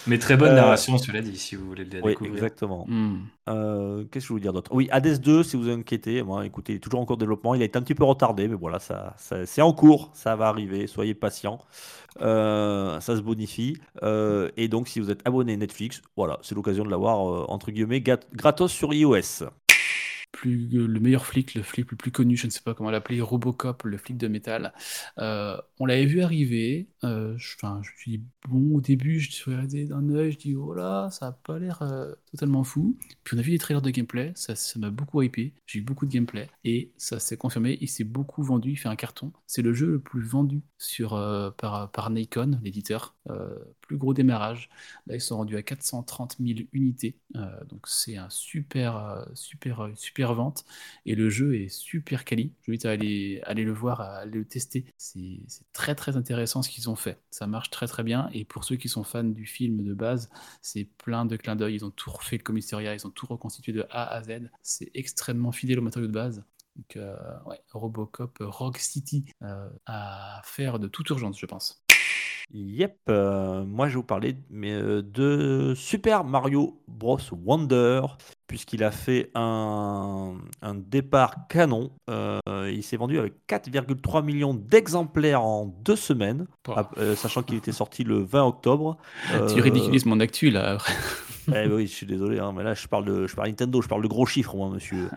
[0.08, 2.34] Mais très bonne Euh, narration, cela dit, si vous voulez la Oui, découvrir.
[2.36, 2.86] exactement.
[2.88, 3.18] Hmm.
[3.50, 4.72] Euh, Qu'est-ce que je voulais dire d'autre?
[4.74, 7.56] Oui, Hades 2, si vous inquiétez, moi, écoutez, il est toujours en cours de développement.
[7.56, 10.36] Il a été un petit peu retardé, mais voilà, ça, ça- c'est en cours, ça
[10.36, 10.88] va arriver.
[10.88, 11.60] Soyez patients,
[12.22, 13.22] Euh, ça se
[14.04, 17.72] Euh, et donc, si vous êtes abonné Netflix, voilà, c'est l'occasion de l'avoir euh, entre
[17.72, 19.46] guillemets gratos sur iOS.
[20.32, 22.92] plus, euh, le meilleur flic, le flic le plus connu, je ne sais pas comment
[22.92, 24.74] l'appeler, Robocop, le flic de métal.
[25.20, 26.90] Euh, on l'avait vu arriver.
[27.04, 27.38] je,
[27.98, 31.60] suis bon, au début, je regardé d'un œil, je dis, oh là, ça a pas
[31.60, 31.84] l'air
[32.36, 32.98] totalement fou.
[33.24, 35.54] Puis on a vu les trailers de gameplay, ça m'a beaucoup hypé.
[35.66, 37.78] J'ai eu beaucoup de gameplay et ça s'est confirmé.
[37.82, 39.32] Il s'est beaucoup vendu, il fait un carton.
[39.48, 43.16] C'est le jeu le plus vendu sur, euh, par, par Nikon, l'éditeur.
[43.30, 44.70] Euh, plus gros démarrage.
[45.08, 47.18] Là, ils sont rendus à 430 000 unités.
[47.36, 50.66] Euh, donc, c'est un super, euh, super, super vente.
[51.06, 52.54] Et le jeu est super quali.
[52.62, 54.86] Je vous invite à aller, aller le voir, à aller le tester.
[54.98, 55.40] C'est
[55.74, 57.20] très, très intéressant ce qu'ils ont fait.
[57.32, 58.30] Ça marche très, très bien.
[58.34, 60.30] Et pour ceux qui sont fans du film de base,
[60.62, 61.76] c'est plein de clins d'œil.
[61.76, 62.94] Ils ont tout refait le commissariat.
[62.94, 64.50] Ils ont tout reconstitué de A à Z.
[64.62, 66.44] C'est extrêmement fidèle au matériau de base.
[66.76, 67.16] Donc, euh,
[67.46, 71.82] ouais, Robocop, euh, Rock City euh, à faire de toute urgence, je pense.
[72.54, 77.18] Yep, euh, moi je vais vous parler mais, de Super Mario Bros.
[77.32, 78.02] Wonder,
[78.46, 81.92] puisqu'il a fait un, un départ canon.
[82.08, 86.46] Il s'est vendu avec 4,3 millions d'exemplaires en deux semaines,
[86.98, 88.98] euh, sachant qu'il était sorti le 20 octobre.
[89.54, 90.78] Tu ridiculises mon actu là.
[91.54, 93.88] Eh oui, je suis désolé, hein, mais là je parle de, je parle Nintendo, je
[93.88, 95.10] parle de gros chiffres, moi, monsieur.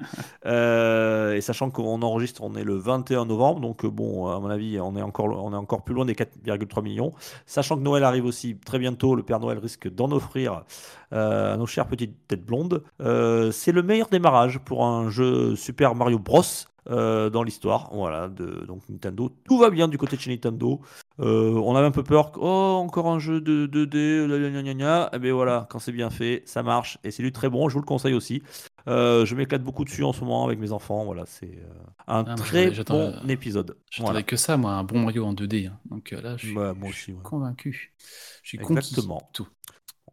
[0.47, 4.51] Euh, et sachant qu'on enregistre, on est le 21 novembre, donc euh, bon, à mon
[4.51, 7.13] avis, on est encore, on est encore plus loin des 4,3 millions.
[7.47, 10.65] Sachant que Noël arrive aussi très bientôt, le Père Noël risque d'en offrir
[11.13, 12.83] euh, à nos chères petites têtes blondes.
[12.99, 16.43] C'est le meilleur démarrage pour un jeu Super Mario Bros.
[16.87, 19.31] dans l'histoire, voilà, de donc Nintendo.
[19.45, 20.81] Tout va bien du côté de chez Nintendo.
[21.21, 24.63] Euh, on avait un peu peur que, oh, encore un jeu de 2D, gna gna
[24.63, 25.11] gna gna.
[25.13, 27.69] Eh bien voilà, quand c'est bien fait, ça marche et c'est du très bon.
[27.69, 28.43] Je vous le conseille aussi.
[28.87, 31.05] Euh, je m'éclate beaucoup dessus en ce moment avec mes enfants.
[31.05, 31.73] Voilà, c'est euh,
[32.07, 33.77] un moi, très bon épisode.
[33.91, 34.23] J'attendais Voilà.
[34.23, 35.67] que ça, moi, un bon Mario en 2D.
[35.69, 35.79] hein.
[35.91, 37.23] Donc euh, là, je suis, moi je suis ouais.
[37.23, 37.95] convaincu.
[38.43, 38.79] Je suis conquis.
[38.79, 39.29] Exactement.
[39.33, 39.49] Tout.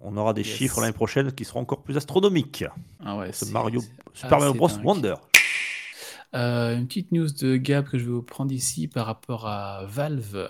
[0.01, 0.57] On aura des Yes.
[0.57, 2.65] chiffres l'année prochaine qui seront encore plus astronomiques.
[3.03, 3.81] Ah ouais, Ce Mario,
[4.13, 4.69] Super Mario Bros.
[4.83, 5.15] Wonder.
[6.33, 9.85] Euh, une petite news de Gab que je vais vous prendre ici par rapport à
[9.85, 10.49] Valve,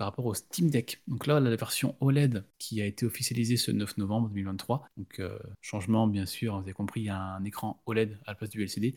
[0.00, 1.02] par rapport au Steam Deck.
[1.08, 4.88] Donc là, la version OLED qui a été officialisée ce 9 novembre 2023.
[4.96, 8.30] Donc euh, changement, bien sûr, vous avez compris, il y a un écran OLED à
[8.30, 8.94] la place du LCD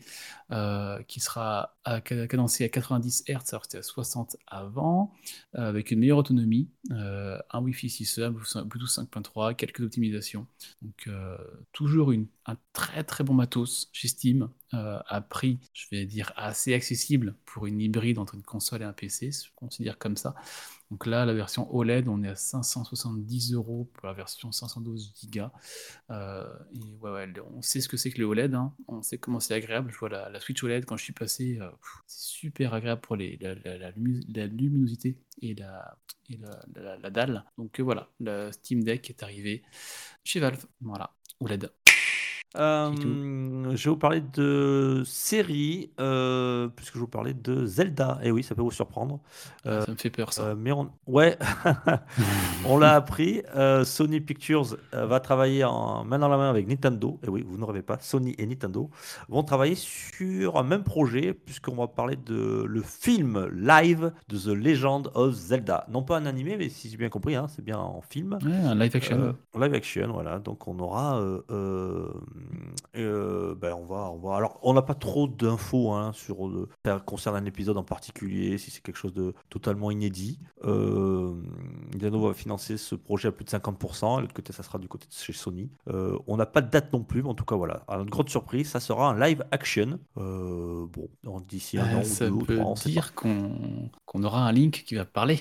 [0.50, 5.12] euh, qui sera à- cadencé à 90 Hz, alors c'était à 60 avant,
[5.56, 8.30] euh, avec une meilleure autonomie, un Wi-Fi 6E,
[8.64, 10.46] Bluetooth 5.3, quelques optimisations.
[10.80, 11.10] Donc
[11.72, 12.12] toujours
[12.46, 17.66] un très très bon matos chez Steam, à prix, je vais dire, assez accessible pour
[17.66, 20.34] une hybride entre une console et un PC, je considère comme ça.
[20.94, 25.46] Donc là, la version OLED, on est à 570 euros pour la version 512 Go.
[26.10, 26.44] Euh,
[27.00, 28.72] ouais, on sait ce que c'est que le OLED, hein.
[28.86, 29.90] on sait comment c'est agréable.
[29.90, 31.68] Je vois la, Switch OLED quand je suis passé, euh,
[32.06, 37.44] c'est super agréable pour la, la- la lumi- la luminosité et la dalle.
[37.58, 39.64] Donc euh, voilà, le Steam Deck est arrivé
[40.22, 40.64] chez Valve.
[40.80, 41.72] Voilà, OLED.
[42.56, 42.92] Euh,
[43.74, 48.18] je vais vous parler de série, euh, puisque je vais vous parler de Zelda.
[48.22, 49.20] Et oui, ça peut vous surprendre.
[49.66, 50.42] Euh, ça me fait peur ça.
[50.42, 51.36] Euh, mais on, ouais,
[52.66, 53.42] on l'a appris.
[53.56, 57.18] euh, Sony Pictures euh, va travailler en main dans la main avec Nintendo.
[57.24, 58.90] Et oui, vous ne rêvez pas, Sony et Nintendo
[59.28, 64.56] vont travailler sur un même projet, puisqu'on va parler de le film live de The
[64.56, 65.86] Legend of Zelda.
[65.90, 68.38] Non pas un animé, mais si j'ai bien compris, hein, c'est bien en film.
[68.44, 69.18] Ouais, un live action.
[69.18, 70.38] Euh, live action, voilà.
[70.38, 71.20] Donc on aura,
[72.96, 74.36] euh, euh, euh, ben on va, on va.
[74.36, 78.58] Alors on n'a pas trop d'infos hein, sur le ça concerne un épisode en particulier,
[78.58, 80.38] si c'est quelque chose de totalement inédit.
[80.64, 81.34] Euh,
[81.92, 84.18] Nintendo va financer ce projet à plus de 50%.
[84.18, 85.70] Et l'autre côté, ça sera du côté de chez Sony.
[85.88, 87.84] Euh, on n'a pas de date non plus, mais en tout cas voilà.
[87.88, 89.98] À notre grande surprise, ça sera un live action.
[90.16, 94.46] Euh, bon, d'ici un Euh, an ou ça deux ou veut dire qu'on qu'on aura
[94.46, 95.40] un Link qui va parler.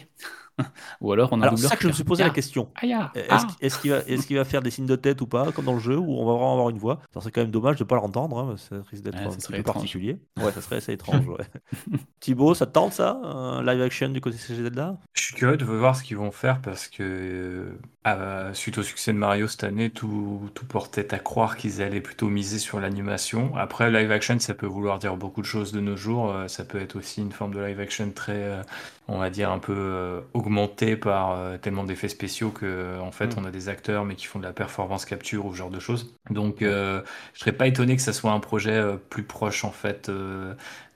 [1.02, 2.70] Ou alors on a un Alors doubleur ça que je me suis posé la question.
[2.76, 3.48] Ah, Est-ce ah.
[3.60, 5.74] est-ce qu'il va, est qu'il va faire des signes de tête ou pas, comme dans
[5.74, 7.00] le jeu, où on va vraiment avoir une voix?
[7.14, 9.52] Serait quand même dommage de ne pas l'entendre, hein, ça risque d'être Ouais, un petit
[9.52, 9.76] peu étrange.
[9.76, 10.20] particulier.
[10.38, 11.26] Ouais, ça serait assez étrange.
[11.28, 11.46] Ouais.
[12.20, 15.58] Thibaut, ça te tente ça Un live action du côté CG Zelda Je suis curieux
[15.58, 19.64] de voir ce qu'ils vont faire parce que euh, suite au succès de Mario cette
[19.64, 23.56] année, tout, tout portait à croire qu'ils allaient plutôt miser sur l'animation.
[23.56, 26.32] Après, live action, ça peut vouloir dire beaucoup de choses de nos jours.
[26.32, 28.62] Euh, Ça peut être aussi une forme de live action très, euh,
[29.08, 33.38] on va dire, un peu augmentée par tellement d'effets spéciaux que en fait, Mm.
[33.38, 35.80] on a des acteurs mais qui font de la performance capture ou ce genre de
[35.80, 36.14] choses.
[36.30, 37.02] Donc, je
[37.34, 40.10] serais pas étonné que ça soit un projet plus proche en fait.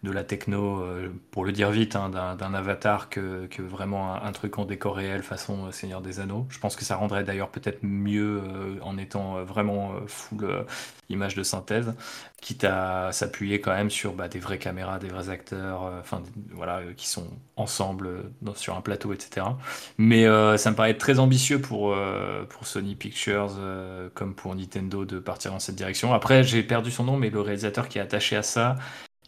[0.08, 4.58] De la techno, euh, pour le dire vite, hein, d'un avatar que, vraiment un, truc
[4.58, 6.48] en décor réel façon euh, Seigneur des Anneaux.
[6.50, 10.66] Je pense que ça rendrait d'ailleurs peut-être mieux euh, en étant vraiment full
[11.10, 11.94] image de synthèse,
[12.42, 16.82] quitte à s'appuyer quand même sur bah, des vraies caméras, des vrais acteurs, enfin voilà,
[16.96, 18.10] qui sont ensemble
[18.56, 19.46] sur un plateau, etc.
[19.98, 20.26] Mais
[20.58, 21.96] ça me paraît très ambitieux pour,
[22.50, 23.54] pour Sony Pictures
[24.14, 26.14] comme pour Nintendo de partir dans cette direction.
[26.14, 28.76] Après, j'ai perdu son nom, mais le réalisateur qui est attaché à ça,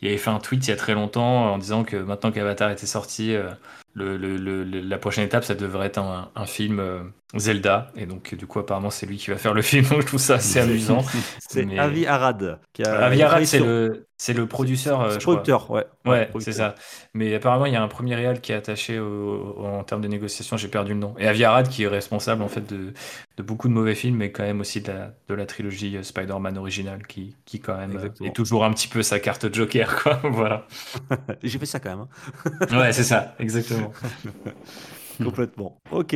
[0.02, 2.72] il avait fait un tweet il y a très longtemps en disant que maintenant qu'Avatar
[2.72, 3.50] était sorti, euh,
[3.93, 7.01] le, le- le- le- la prochaine étape, ça devrait être un, un film euh,
[7.37, 7.91] Zelda.
[7.95, 9.85] Et donc, du coup, apparemment, c'est lui qui va faire le film.
[9.87, 11.03] Donc, je trouve ça assez amusant.
[11.39, 12.59] C'est Mais- Avi Arad.
[12.73, 15.01] Qui a Avi Arad, c'est le, c'est le producteur.
[15.01, 15.85] euh, c'est producteur, ouais.
[16.05, 16.75] Ouais, c'est ça.
[17.13, 20.01] Mais apparemment, il y a un premier réal qui est attaché au- au- en termes
[20.01, 21.15] de négociation, j'ai perdu le nom.
[21.17, 22.93] Et Avi Arad qui est responsable en fait de,
[23.37, 26.03] de beaucoup de mauvais films, mais quand même aussi de la, de la trilogie euh,
[26.03, 28.29] Spider-Man originale, qui, qui quand même Exactement.
[28.29, 30.19] est toujours un petit peu sa carte Joker, quoi.
[30.31, 30.67] voilà.
[31.43, 32.07] J'ai fait ça quand même.
[32.71, 32.77] hein.
[32.79, 33.78] Ouais, c'est ça, exactement.
[35.23, 35.82] Complètement.
[35.91, 36.15] Ok.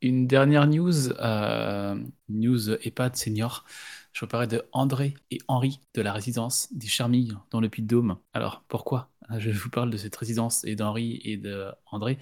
[0.00, 1.96] Une dernière news, euh,
[2.28, 3.64] news EHPAD senior.
[4.12, 8.18] Je vous parler de André et Henri de la résidence des Charmilles dans le Puy-de-Dôme.
[8.34, 9.11] Alors pourquoi?
[9.38, 12.18] Je vous parle de cette résidence et d'Henri et de André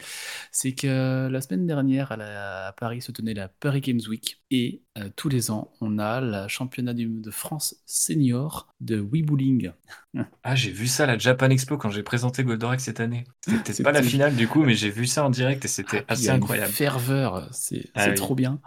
[0.53, 4.43] C'est que la semaine dernière à, la- à Paris se tenait la Paris Games Week
[4.51, 9.23] et euh, tous les ans on a le championnat du- de France senior de Wii
[9.23, 9.73] Bowling.
[10.43, 13.25] Ah, j'ai vu ça à la Japan Expo quand j'ai présenté Goldorak cette année.
[13.43, 15.99] C'était peut-être pas la finale du coup, mais j'ai vu ça en direct et c'était
[16.09, 16.73] Ah, y assez une incroyable.
[16.73, 18.15] ferveur, c'est Ah oui.
[18.17, 18.61] trop bien.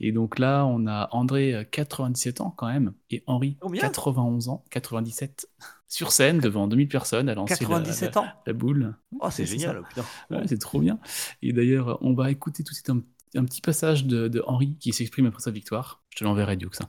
[0.00, 3.82] Et donc là, on a André, euh, 97 ans quand même, et Henri, Combien?
[3.82, 5.48] 91 ans, 97,
[5.96, 8.26] sur scène devant 2000 personnes à lancer la- 97 la, ans.
[8.46, 8.94] la boule.
[9.20, 9.82] Oh, c'est génial.
[10.30, 10.98] Ouais, c'est trop bien.
[11.42, 13.00] Et d'ailleurs, on va écouter tout de suite un,
[13.34, 16.02] un petit passage de, de Henri qui s'exprime après sa victoire.
[16.16, 16.80] Je te l'enverrai, Dukes.
[16.82, 16.88] hein.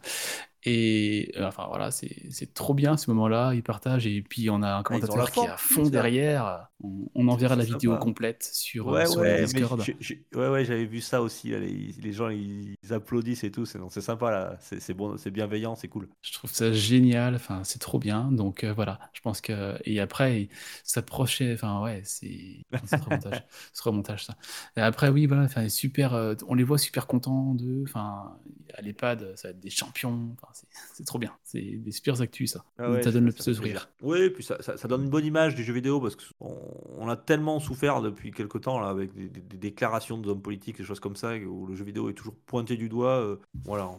[0.64, 3.54] Et euh, enfin voilà, c'est trop bien ce moment-là.
[3.54, 5.90] Il partage et puis on a un Ah, ils commentateur qui est à fond ça.
[5.90, 6.70] derrière.
[6.84, 7.98] On, on enverra la vidéo sympa.
[7.98, 9.90] complète sur, Ouais, sur ouais, le Discord.
[10.36, 11.50] ouais, ouais, j'avais vu ça aussi.
[11.52, 13.66] là, Les, les gens, ils, ils applaudissent et tout.
[13.66, 14.58] C'est sympa là.
[14.62, 16.10] C'est bon, c'est bienveillant, c'est cool.
[16.24, 18.32] Je trouve ça génial, enfin c'est trop bien.
[18.32, 20.50] Donc euh, voilà, je pense que et après il
[20.84, 24.36] s'approchait, enfin ouais, c'est c'est trop montage, c'est trop montage ça.
[24.76, 28.38] Et après oui voilà, enfin super, euh, on les voit super contents d'eux, enfin
[28.74, 32.20] à l'EHPAD ça va être des champions, enfin c'est c'est trop bien, c'est des super
[32.22, 32.66] actus ça.
[32.78, 33.90] Ah ouais, ça donne le plus de sourire.
[34.04, 36.58] Oui, et puis ça, ça- ça donne une bonne image du jeu vidéo parce qu'on
[37.00, 40.78] on a tellement souffert depuis quelques temps là, avec des, des- des déclarations d'hommes politiques,
[40.78, 43.18] des choses comme ça, où le jeu vidéo est toujours pointé du doigt.
[43.22, 43.90] euh, voilà,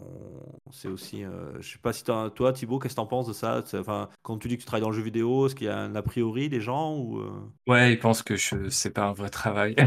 [0.70, 1.24] c'est aussi.
[1.24, 3.62] euh, je sais pas si toi, Thibaut, qu'est-ce que t'en penses de ça?
[3.74, 5.78] Enfin, quand tu dis que tu travailles dans le jeu vidéo, est-ce qu'il y a
[5.78, 7.30] un a priori des gens ou euh,
[7.66, 9.74] Ouais, ils pensent que je c'est pas un vrai travail.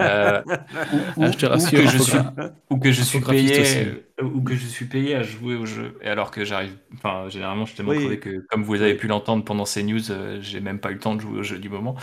[0.00, 0.42] Euh,
[1.16, 2.18] ou, Ah, je te ou rassure, que je suis,
[2.70, 3.78] ou que je suis infographiste payé aussi.
[4.22, 5.96] Ou que je suis payé à jouer au jeu.
[6.02, 6.76] Et alors que j'arrive.
[6.94, 7.96] Enfin, généralement, je suis tellement Oui.
[7.96, 10.94] crevé que, comme vous avez pu l'entendre pendant ces news, euh, j'ai même pas eu
[10.94, 11.94] le temps de jouer au jeu du moment.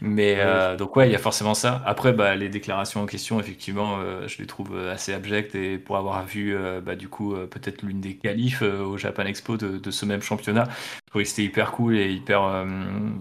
[0.00, 1.82] Mais euh, donc, ouais, il y a forcément ça.
[1.86, 5.54] Après, bah, les déclarations en question, effectivement, euh, je les trouve euh, assez abjectes.
[5.54, 8.98] Et pour avoir vu, euh, bah, du coup, euh, peut-être l'une des qualifs euh, au
[8.98, 10.68] Japan Expo de, de ce même championnat,
[11.12, 12.64] trouvais que c'était hyper cool et hyper, euh,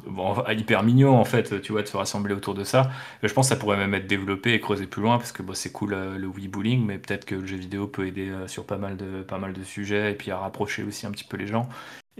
[0.08, 2.90] bon, hyper mignon, en fait, tu vois, de se rassembler autour de ça.
[3.24, 5.44] Euh, Je pense que ça pourrait même être développé et creuser plus loin parce que
[5.44, 8.32] bon, c'est cool euh, le Wii Bowling, mais peut-être que le jeu vidéo peut aider
[8.48, 11.26] sur pas mal, de, pas mal de sujets et puis à rapprocher aussi un petit
[11.26, 11.68] peu les gens.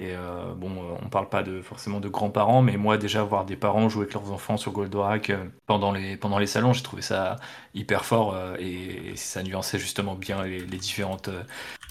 [0.02, 3.46] Et euh, bon, euh, on parle pas de, forcément de grands-parents, mais moi déjà voir
[3.46, 6.82] des parents jouer avec leurs enfants sur Goldorak euh, pendant, les, pendant les salons, j'ai
[6.84, 7.36] trouvé ça
[7.76, 11.30] hyper fort euh, et, et ça nuançait justement bien les, les différentes,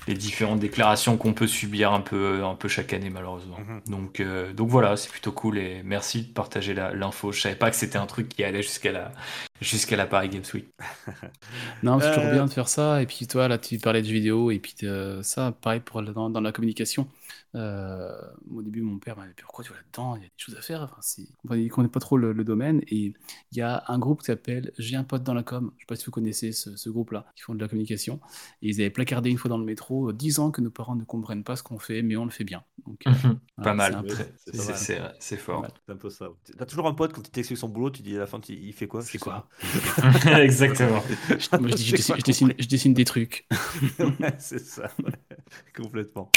[0.09, 3.59] les différentes déclarations qu'on peut subir un peu, un peu chaque année malheureusement.
[3.59, 3.83] Mhm.
[3.87, 7.33] Donc, euh, donc voilà, c'est plutôt cool et merci de partager la- l'info.
[7.33, 9.13] Je savais pas que c'était un truc qui allait jusqu'à la,
[9.61, 10.67] jusqu'à la Paris Games Week.
[11.83, 13.03] Non, c'est toujours bien de faire ça.
[13.03, 14.51] Et puis toi, là, tu parlais de vidéo.
[14.51, 14.75] Et puis
[15.23, 17.09] ça, pareil pour le- dans, dans la communication.
[17.57, 18.13] Euh,
[18.55, 20.17] au début, mon père m'a dit Pourquoi tu vas là-dedans?
[20.17, 20.83] Il y a des choses à faire.
[21.45, 22.81] Enfin, il ne connaît pas trop le, le domaine.
[22.89, 23.15] Et
[23.53, 25.71] il y a un groupe qui s'appelle J'ai un pote dans la com.
[25.73, 28.21] Je ne sais pas si vous connaissez ce, ce groupe-là, qui font de la communication.
[28.63, 30.95] Et ils avaient placardé une fois dans le métro euh, 10 ans que nos parents
[30.97, 32.63] ne comprennent pas ce qu'on fait, mais on le fait bien.
[32.87, 33.13] Donc, euh,
[33.63, 34.05] pas voilà, mal,
[34.37, 34.77] c'est pas mal.
[35.37, 35.67] fort.
[35.87, 36.29] C'est un peu ça.
[36.57, 38.73] T'as toujours un pote quand il t'explique son boulot, tu dis à la fin, il
[38.73, 39.03] fait quoi?
[39.03, 39.49] C'est quoi?
[40.27, 41.03] Exactement.
[41.59, 43.47] Moi, je, dis, je dessine, je dessine- je dessine des trucs.
[43.99, 45.13] Ouais, c'est ça, ouais.
[45.75, 46.31] complètement.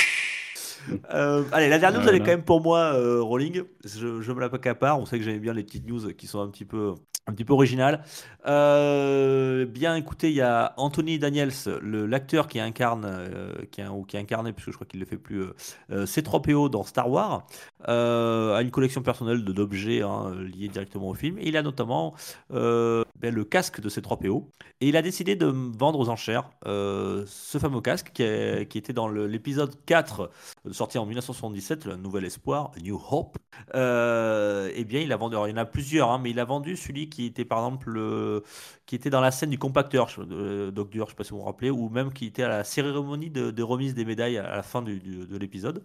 [1.13, 3.63] Euh, allez, la dernière news, elle est quand même pour moi, euh, Rolling.
[3.84, 4.99] Je, je me la part.
[4.99, 6.95] On sait que j'aime bien les petites news qui sont un petit peu,
[7.27, 8.03] un petit peu originales.
[8.45, 14.03] Euh, bien, écoutez, il y a Anthony Daniels, l'acteur qui incarne, euh, qui, a, ou
[14.03, 15.55] qui a incarné, puisque je crois qu'il ne le fait plus, euh,
[15.91, 17.45] euh, C3PO dans Star Wars,
[17.89, 21.38] euh, a une collection personnelle d'objets hein, liés directement au film.
[21.39, 22.13] Et il a notamment
[22.51, 24.45] euh, ben, le casque de C3PO.
[24.81, 29.07] Et il a décidé de vendre aux enchères euh, ce fameux casque qui, était dans
[29.07, 30.29] l'épisode 4
[30.67, 33.38] euh, sorti en 1977, le Nouvel Espoir, New Hope.
[33.75, 35.36] Euh, eh bien, il a vendu.
[35.45, 37.91] il y en a plusieurs, hein, mais il a vendu celui qui était par exemple
[37.91, 38.43] le-
[38.86, 40.09] qui était dans la scène du compacteur,
[40.73, 42.63] Doc Dur, je sais pas si vous vous rappelez, ou même qui était à la
[42.63, 45.84] cérémonie de, de remise des médailles à la fin de l'épisode.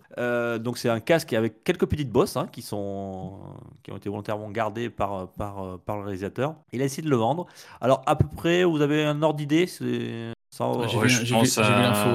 [0.62, 3.40] Donc c'est un casque avec quelques petites bosses hein, qui sont
[3.82, 6.54] qui ont été volontairement gardées par par par le réalisateur.
[6.72, 7.46] Il a essayé de le vendre.
[7.80, 9.66] Alors à peu près, vous avez un ordre d'idée
[10.58, 11.62] sans- J'ai Ouais, vu- je pense à-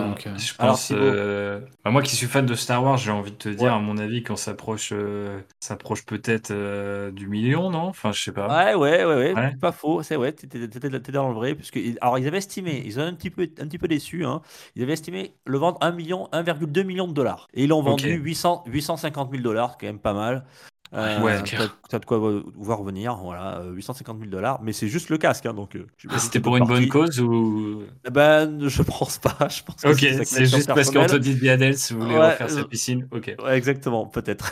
[0.07, 0.37] donc, euh.
[0.37, 3.63] je euh, bah, moi qui suis fan de Star Wars, j'ai envie de te dire,
[3.63, 3.69] Ouais.
[3.69, 7.83] à mon avis, qu'on s'approche, euh, s'approche peut-être euh, du million, non?
[7.87, 8.47] Enfin, je sais pas.
[8.47, 9.55] Ouais, ouais, ouais, ouais, Ouais.
[9.59, 13.03] pas faux, c'est ouais, t'étais dans le vrai, puisque alors ils avaient estimé, ils ont
[13.03, 14.41] un petit peu, un petit peu déçu, hein,
[14.75, 18.15] ils avaient estimé le vendre 1 million, 1,2 million de dollars, et ils l'ont vendu
[18.17, 18.23] Ok.
[18.25, 20.45] 800, 850 000 dollars, quand même pas mal.
[20.95, 21.41] Euh, Ouais,
[21.89, 25.17] t'as- de quoi vo- voir revenir, voilà, euh, 850 000 dollars, mais c'est juste le
[25.17, 25.75] casque, hein, donc.
[25.75, 27.81] euh, j'imagine C'était pour une bonne cause ou?
[28.05, 31.07] Eh Ben, je pense pas, je pense Ok, c'est juste parce personnelle.
[31.09, 33.07] qu'Anthony Biadels voulait Ouais, refaire sa euh, piscine.
[33.11, 34.51] Ok, Ouais, exactement, peut-être.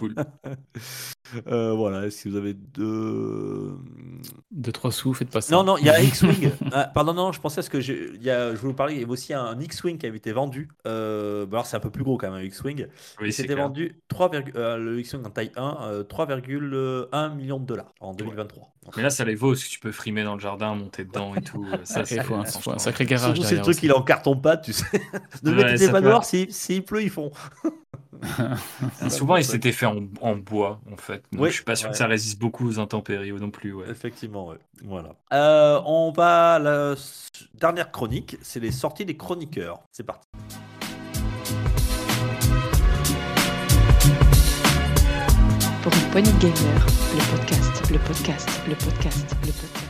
[0.00, 0.14] cool.
[1.46, 3.72] Euh, voilà, si vous avez deux.
[4.50, 5.54] Deux, trois sous, faites pas ça.
[5.54, 6.50] Non, non, il y a X-Wing.
[6.72, 9.00] Ah, pardon, non, je pensais à ce que y a, je voulais vous parler, il
[9.00, 10.68] y avait aussi un X-Wing qui avait été vendu.
[10.86, 12.86] Euh, bah alors, c'est un peu plus gros quand même, un X-Wing.
[13.20, 13.66] Oui, il c'est s'était clair.
[13.66, 18.70] vendu 3, euh, le X-Wing en taille 1, euh, 3,1 millions de dollars en 2023.
[18.96, 21.34] Mais là, ça les vaut parce que tu peux frimer dans le jardin, monter dedans
[21.34, 21.66] et tout.
[21.84, 23.86] Ça, c'est faut un, faut un franchement- sacré garage c'est le truc, aussi.
[23.86, 24.84] il est en carton pâte, tu sais.
[25.42, 27.30] ne Ouais, mettez dehors, s'il s'il pleut, ils font.
[29.10, 31.22] Souvent, il s'était fait en, en bois, en fait.
[31.32, 31.92] Donc, Oui, je suis pas sûr ouais.
[31.92, 33.72] que ça résiste beaucoup aux intempéries non plus.
[33.72, 33.86] Ouais.
[33.90, 34.56] Effectivement, ouais.
[34.84, 35.10] Voilà.
[35.32, 36.94] Euh, on va à la
[37.54, 39.80] dernière chronique, c'est les sorties des chroniqueurs.
[39.92, 40.28] C'est parti.
[45.82, 49.83] Pour une poignée de gamers, le podcast, le podcast, le podcast, le podcast.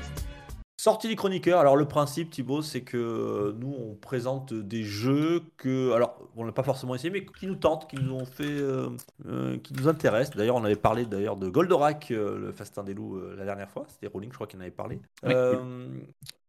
[0.84, 1.60] Sortie des chroniqueurs.
[1.60, 6.44] Alors le principe, Thibaut, c'est que euh, nous on présente des jeux que, alors on
[6.44, 8.90] n'a pas forcément essayé, mais qui nous tentent, qui nous ont fait, euh,
[9.26, 10.36] euh, qui nous intéressent.
[10.36, 13.70] D'ailleurs, on avait parlé d'ailleurs de Goldorak, euh, le Festin des loups, euh, la dernière
[13.70, 13.86] fois.
[13.88, 15.00] C'était Rolling, je crois qu'il en avait parlé.
[15.22, 15.32] Oui.
[15.34, 15.88] Euh,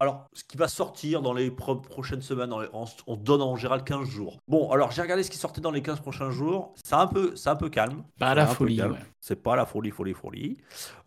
[0.02, 3.42] alors, ce qui va sortir dans les pro- prochaines semaines, dans les- on, on donne
[3.42, 4.40] en général 15 jours.
[4.50, 6.74] Bon, alors j'ai regardé ce qui sortait dans les 15 prochains jours.
[6.84, 8.04] C'est un peu, c'est un peu calme.
[8.20, 9.00] Pas C'est la folie, ouais.
[9.28, 10.58] C'est pas la folie, folie, folie.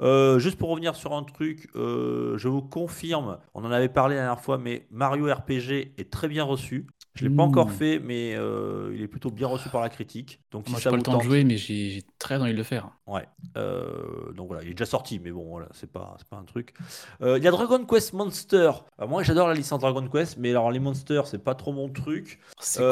[0.01, 4.16] Euh, juste pour revenir sur un truc, euh, je vous confirme, on en avait parlé
[4.16, 6.89] la dernière fois, mais Mario RPG est très bien reçu.
[7.14, 7.49] Je l'ai pas Mmh.
[7.49, 10.41] encore fait, mais euh, il est plutôt bien reçu par la critique.
[10.51, 12.57] Donc Moi, si j'ai ça pas le temps de jouer, mais j'ai très envie de
[12.57, 12.91] le faire.
[13.07, 13.29] ouais.
[13.57, 16.45] Euh, donc voilà, il est déjà sorti, mais bon, voilà, c'est pas, c'est pas un
[16.45, 16.75] truc.
[17.23, 18.71] Euh, Il y a Dragon Quest Monster.
[19.07, 22.41] Moi, j'adore la licence Dragon Quest, mais alors les monsters, c'est pas trop mon truc.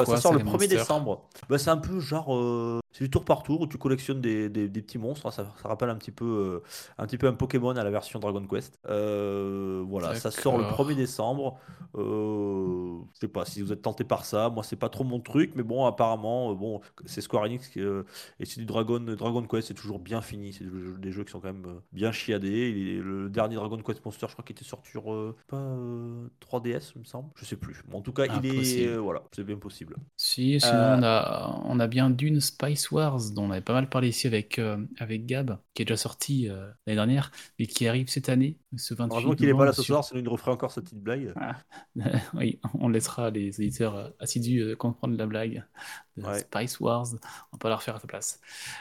[0.05, 0.69] Quoi ça sort le les 1er monsters?
[0.69, 1.29] décembre.
[1.49, 2.81] Bah, c'est un peu genre.
[2.97, 5.27] C'est du tour par tour où tu collectionnes des, des- des petits monstres.
[5.27, 5.31] hein.
[5.31, 6.63] Ça, ça rappelle un petit peu, euh,
[6.99, 8.79] un petit peu un Pokémon à la version Dragon Quest.
[8.89, 10.87] Euh, voilà, ça sort le D'accord.
[10.87, 11.59] 1er décembre.
[11.97, 14.49] Euh, je sais pas si vous êtes tenté par ça.
[14.51, 17.81] Moi, c'est pas trop mon truc, mais bon, apparemment, euh, bon, c'est Square Enix qui,
[17.81, 20.53] et c'est du Dragon, Dragon Quest, c'est toujours bien fini.
[20.53, 20.65] C'est
[21.01, 22.49] des jeux, qui sont quand même bien chiadés.
[22.49, 25.05] Et le dernier Dragon Quest Monster, je crois qu'il était sorti sur
[25.49, 27.29] pas, euh, 3DS, il me semble.
[27.37, 27.83] Je sais plus.
[27.89, 29.97] Mais en tout cas, il est voilà, c'est bien possible.
[30.17, 33.89] Si, sinon on a, on a bien Dune Spice Wars, dont on avait pas mal
[33.89, 37.87] parlé ici avec, euh, avec Gab, qui est déjà sorti euh, l'année dernière, mais qui
[37.87, 40.33] arrive cette année, ce 28 Heureusement qu'il est pas là ce soir, sinon il nous
[40.33, 41.35] referait encore cette petite blague.
[42.35, 45.65] oui, on laissera les éditeurs euh, assidus comprendre la blague
[46.25, 46.39] Ouais.
[46.41, 47.07] Spice Wars.
[47.53, 48.41] On pas la refaire à ta place.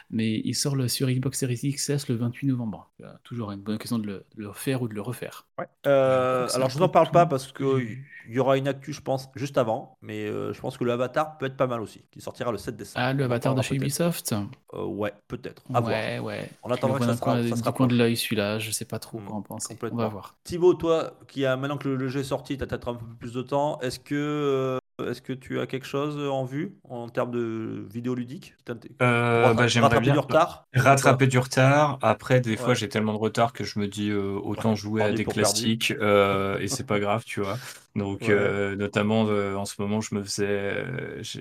[0.09, 2.89] Mais il sort le, sur Xbox Series XS le 28 novembre.
[3.01, 5.45] Euh, toujours une bonne occasion de le, de le refaire ou de le refaire.
[5.85, 8.93] Euh, C'est alors je vous en peu parle pas parce qu'il y aura une actu,
[8.93, 9.97] je pense, juste avant.
[10.01, 12.57] Mais euh, je pense que le Avatar peut être pas mal aussi, qui sortira le
[12.57, 13.05] 7 décembre.
[13.05, 13.75] Ah, le avatar de chez.
[13.75, 14.33] Ubisoft
[14.73, 15.63] Euh, ouais, peut-être.
[15.73, 15.93] À voir.
[15.93, 16.49] Ouais, ouais.
[16.63, 18.99] On attendra que ça coin, sera, ça sera coin de l'œil celui-là, je sais pas
[18.99, 19.77] trop Hmm, quoi en penser.
[19.91, 20.35] On va voir.
[20.43, 22.95] Thibaut, toi, qui a maintenant que le, le jeu est sorti, tu as peut-être un
[22.95, 23.79] peu plus de temps.
[23.81, 28.15] Est-ce que, euh, est-ce que tu as quelque chose en vue en termes de vidéo
[28.15, 31.99] ludique qui t'int- Euh, bah, j'aimerais rattraper bien du retard rattraper du retard.
[32.01, 32.75] Après, des fois, Ouais.
[32.75, 35.93] j'ai tellement de retard que je me dis euh, autant Ouais, jouer à des classiques
[35.99, 37.57] euh, et c'est pas grave, tu vois.
[37.95, 38.27] Donc, Ouais.
[38.29, 40.85] euh, notamment euh, en ce moment, je me faisais,
[41.21, 41.39] je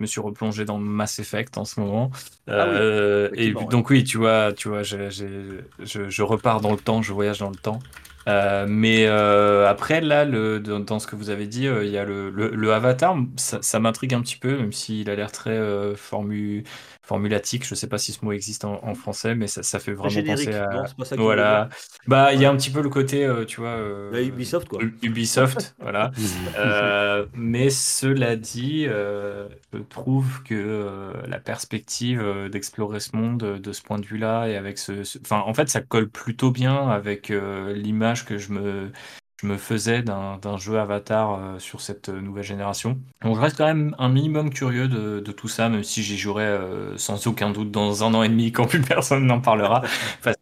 [0.00, 2.10] me suis replongé dans Mass Effect en ce moment.
[2.48, 2.78] Ah oui,
[3.34, 7.50] et donc oui, tu vois, tu vois, je repars dans le temps, je voyage dans
[7.50, 7.78] le temps.
[8.28, 11.96] Euh, mais euh, après, là, le, dans, ce que vous avez dit, euh, il y
[11.98, 15.50] a le, le, Avatar, ça, ça m'intrigue un petit peu, même s'il a l'air très
[15.50, 16.64] euh, formu,
[17.10, 17.66] formulatique.
[17.66, 20.10] Je sais pas si ce mot existe en, en français, mais ça, ça fait vraiment
[20.14, 20.68] générique, penser à.
[20.72, 21.68] non, pas ça voilà.
[22.06, 23.70] Bah, il y a un petit peu le côté, euh, tu vois.
[23.70, 24.80] euh, Ubisoft, quoi.
[25.02, 26.12] Ubisoft, voilà.
[26.56, 33.98] Euh, mais cela dit, je trouve que la perspective d'explorer ce monde de ce point
[33.98, 37.28] de vue-là et avec ce, ce- enfin, en fait, ça colle plutôt bien avec
[37.74, 38.90] l'image que je me
[39.40, 42.98] je me faisais d'un jeu Avatar euh, sur cette euh, nouvelle génération.
[43.22, 46.18] Donc, je reste quand même un minimum curieux de, de tout ça, même si j'y
[46.18, 49.82] jouerai euh, sans aucun doute dans un an et demi quand plus personne n'en parlera.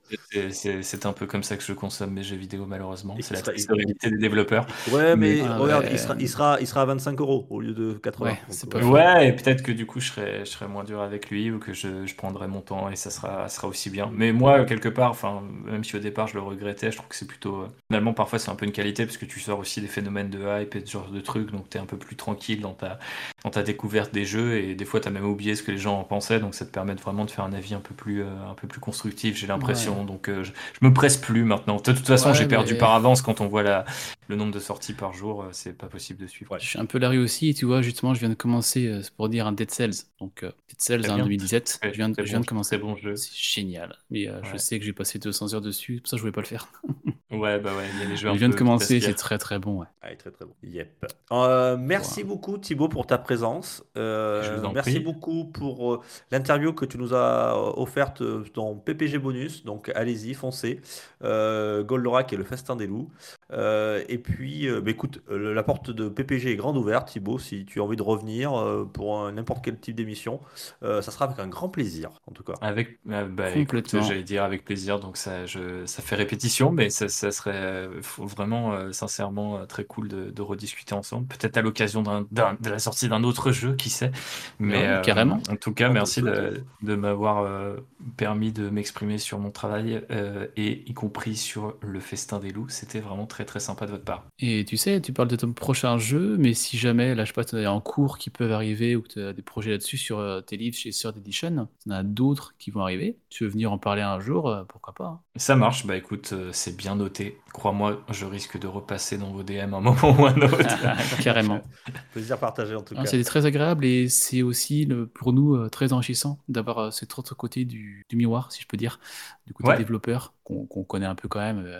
[0.83, 3.17] c'est- un peu comme ça que je consomme mes jeux vidéo, malheureusement.
[3.21, 4.67] C'est la triste réalité des développeurs.
[4.91, 5.91] Ouais, mais Mais- Ah regarde, ouais.
[5.93, 8.31] il, sera, il, sera, il sera à 25 euros au lieu de 80.
[8.31, 8.81] Ouais, euh, pas.
[8.85, 11.59] Ouais, et peut-être que du coup, je serai, je serai moins dur avec lui ou
[11.59, 14.11] que je, je prendrai mon temps et ça sera, sera aussi bien.
[14.13, 17.17] Mais moi, quelque part, enfin, même si au départ je le regrettais, je trouve que
[17.17, 17.63] c'est plutôt.
[17.63, 20.31] euh, finalement, parfois, c'est un peu une qualité parce que tu sors aussi des phénomènes
[20.31, 22.73] de hype et ce genre de trucs, donc tu es un peu plus tranquille dans
[22.75, 22.99] ta,
[23.45, 25.79] dans ta découverte des jeux et des fois, tu as même oublié ce que les
[25.79, 28.23] gens en pensaient, donc ça te permet vraiment de faire un avis un peu plus,
[28.23, 29.97] euh, un peu plus constructif, j'ai l'impression.
[30.05, 31.76] Donc, euh, je, je me presse plus maintenant.
[31.76, 33.84] De toute façon, Ouais, j'ai perdu mais- par avance quand on voit la,
[34.28, 36.53] le nombre de sorties par jour, euh, c'est pas possible de suivre.
[36.53, 36.59] Ouais.
[36.61, 39.03] Je suis un peu larry aussi, et tu vois, justement, je viens de commencer, euh,
[39.03, 39.94] c'est pour dire un Dead Cells.
[40.20, 41.24] Donc, euh, Dead Cells Très en bien.
[41.24, 42.76] 2017, Très- je viens, de- très je viens bon- de commencer.
[42.76, 43.16] très bon jeu.
[43.16, 43.96] C'est génial.
[44.11, 46.32] Mais euh, je sais que j'ai passé 200 heures dessus, c'est pour ça je voulais
[46.32, 46.68] pas le faire.
[47.30, 49.59] Ouais, bah ouais, il y a les jeux Je viens de commencer, c'est très très
[49.59, 49.80] bon.
[49.80, 49.86] Ouais.
[50.01, 50.55] Ah, très très bon.
[50.62, 51.12] Yep.
[51.30, 53.84] Euh, merci beaucoup Thibaut pour ta présence.
[53.99, 55.01] Euh, Je vous en merci prie.
[55.01, 58.22] beaucoup pour euh, l'interview que tu nous as offerte
[58.55, 59.62] dans PPG Bonus.
[59.62, 60.80] Donc allez-y, foncez.
[61.24, 63.11] Euh, Goldorak et le festin des loups.
[63.53, 67.39] Euh, et puis, euh, bah, écoute, la porte de PPG est grande ouverte, Thibaut.
[67.39, 70.41] Si tu as envie de revenir euh, pour n'importe quel type d'émission,
[70.82, 72.55] euh, ça sera avec un grand plaisir, en tout cas.
[72.61, 74.03] Avec, euh, bah, Complètement.
[74.03, 78.01] j'allais dire avec plaisir, donc ça, je, ça fait répétition, mais ça, ça serait euh,
[78.18, 81.26] vraiment, euh, sincèrement, euh, très cool de, de rediscuter ensemble.
[81.26, 84.11] Peut-être à l'occasion de la sortie d'un autre jeu, qui sait.
[84.59, 85.43] Mais Ouais, euh, carrément.
[85.49, 87.76] En tout cas, merci de, m'avoir euh,
[88.16, 89.78] permis de m'exprimer sur mon travail
[90.11, 92.68] euh, et y compris sur le festin des loups.
[92.68, 94.26] C'était vraiment très très sympa de votre part.
[94.39, 97.35] Et tu sais, tu parles de ton prochain jeu, mais si jamais, là, je sais
[97.35, 99.97] pas, tu es en cours qui peuvent arriver ou que tu as des projets là-dessus
[99.99, 103.18] sur euh, tes livres chez Third Edition, il y en a d'autres qui vont arriver.
[103.31, 105.20] Tu veux venir en parler un jour, euh, pourquoi pas hein.
[105.37, 107.39] Ça marche, bah écoute, euh, c'est bien noté.
[107.53, 110.59] Crois-moi, je risque de repasser dans vos DM un moment ou un autre.
[111.22, 111.61] Carrément.
[112.12, 113.11] Plaisir partagé en tout Ah, cas.
[113.11, 117.18] C'est très agréable et c'est aussi le- pour nous euh, très enrichissant d'avoir euh, cet
[117.18, 118.99] autre côté du, du miroir, si je peux dire,
[119.47, 119.79] du côté Ouais.
[119.79, 121.79] développeur qu'on connaît un peu quand même euh,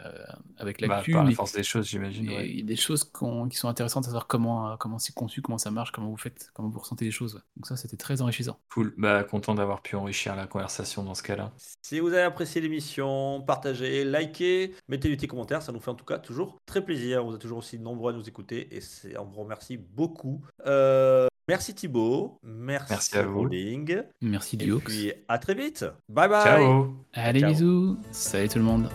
[0.59, 1.13] avec Bah, l'actu.
[1.13, 2.27] par la mais- force des choses, j'imagine.
[2.27, 2.49] mais ouais.
[2.51, 5.57] il y a des choses qui sont intéressantes à savoir comment, comment c'est conçu, comment
[5.57, 7.43] ça marche, comment vous faites, comment vous ressentez les choses.
[7.57, 8.59] Donc ça, c'était très enrichissant.
[8.71, 11.53] Cool, bah content d'avoir pu enrichir la conversation dans ce cas-là.
[11.81, 15.95] Si vous avez apprécié l'émission, partagez, likez, mettez des petits commentaires, ça nous fait en
[15.95, 17.25] tout cas toujours très plaisir.
[17.25, 20.43] Vous êtes toujours aussi nombreux à nous écouter et c'est- on vous remercie beaucoup.
[20.67, 23.39] Euh, merci Thibaut, merci, Merci à vous.
[23.41, 24.85] Rolling, Merci et Diox.
[24.85, 25.85] puis à très vite.
[26.09, 26.43] Bye bye.
[26.45, 27.51] Ciao Allez, Ciao.
[27.51, 27.99] bisous.
[28.13, 28.89] Salut tout le monde.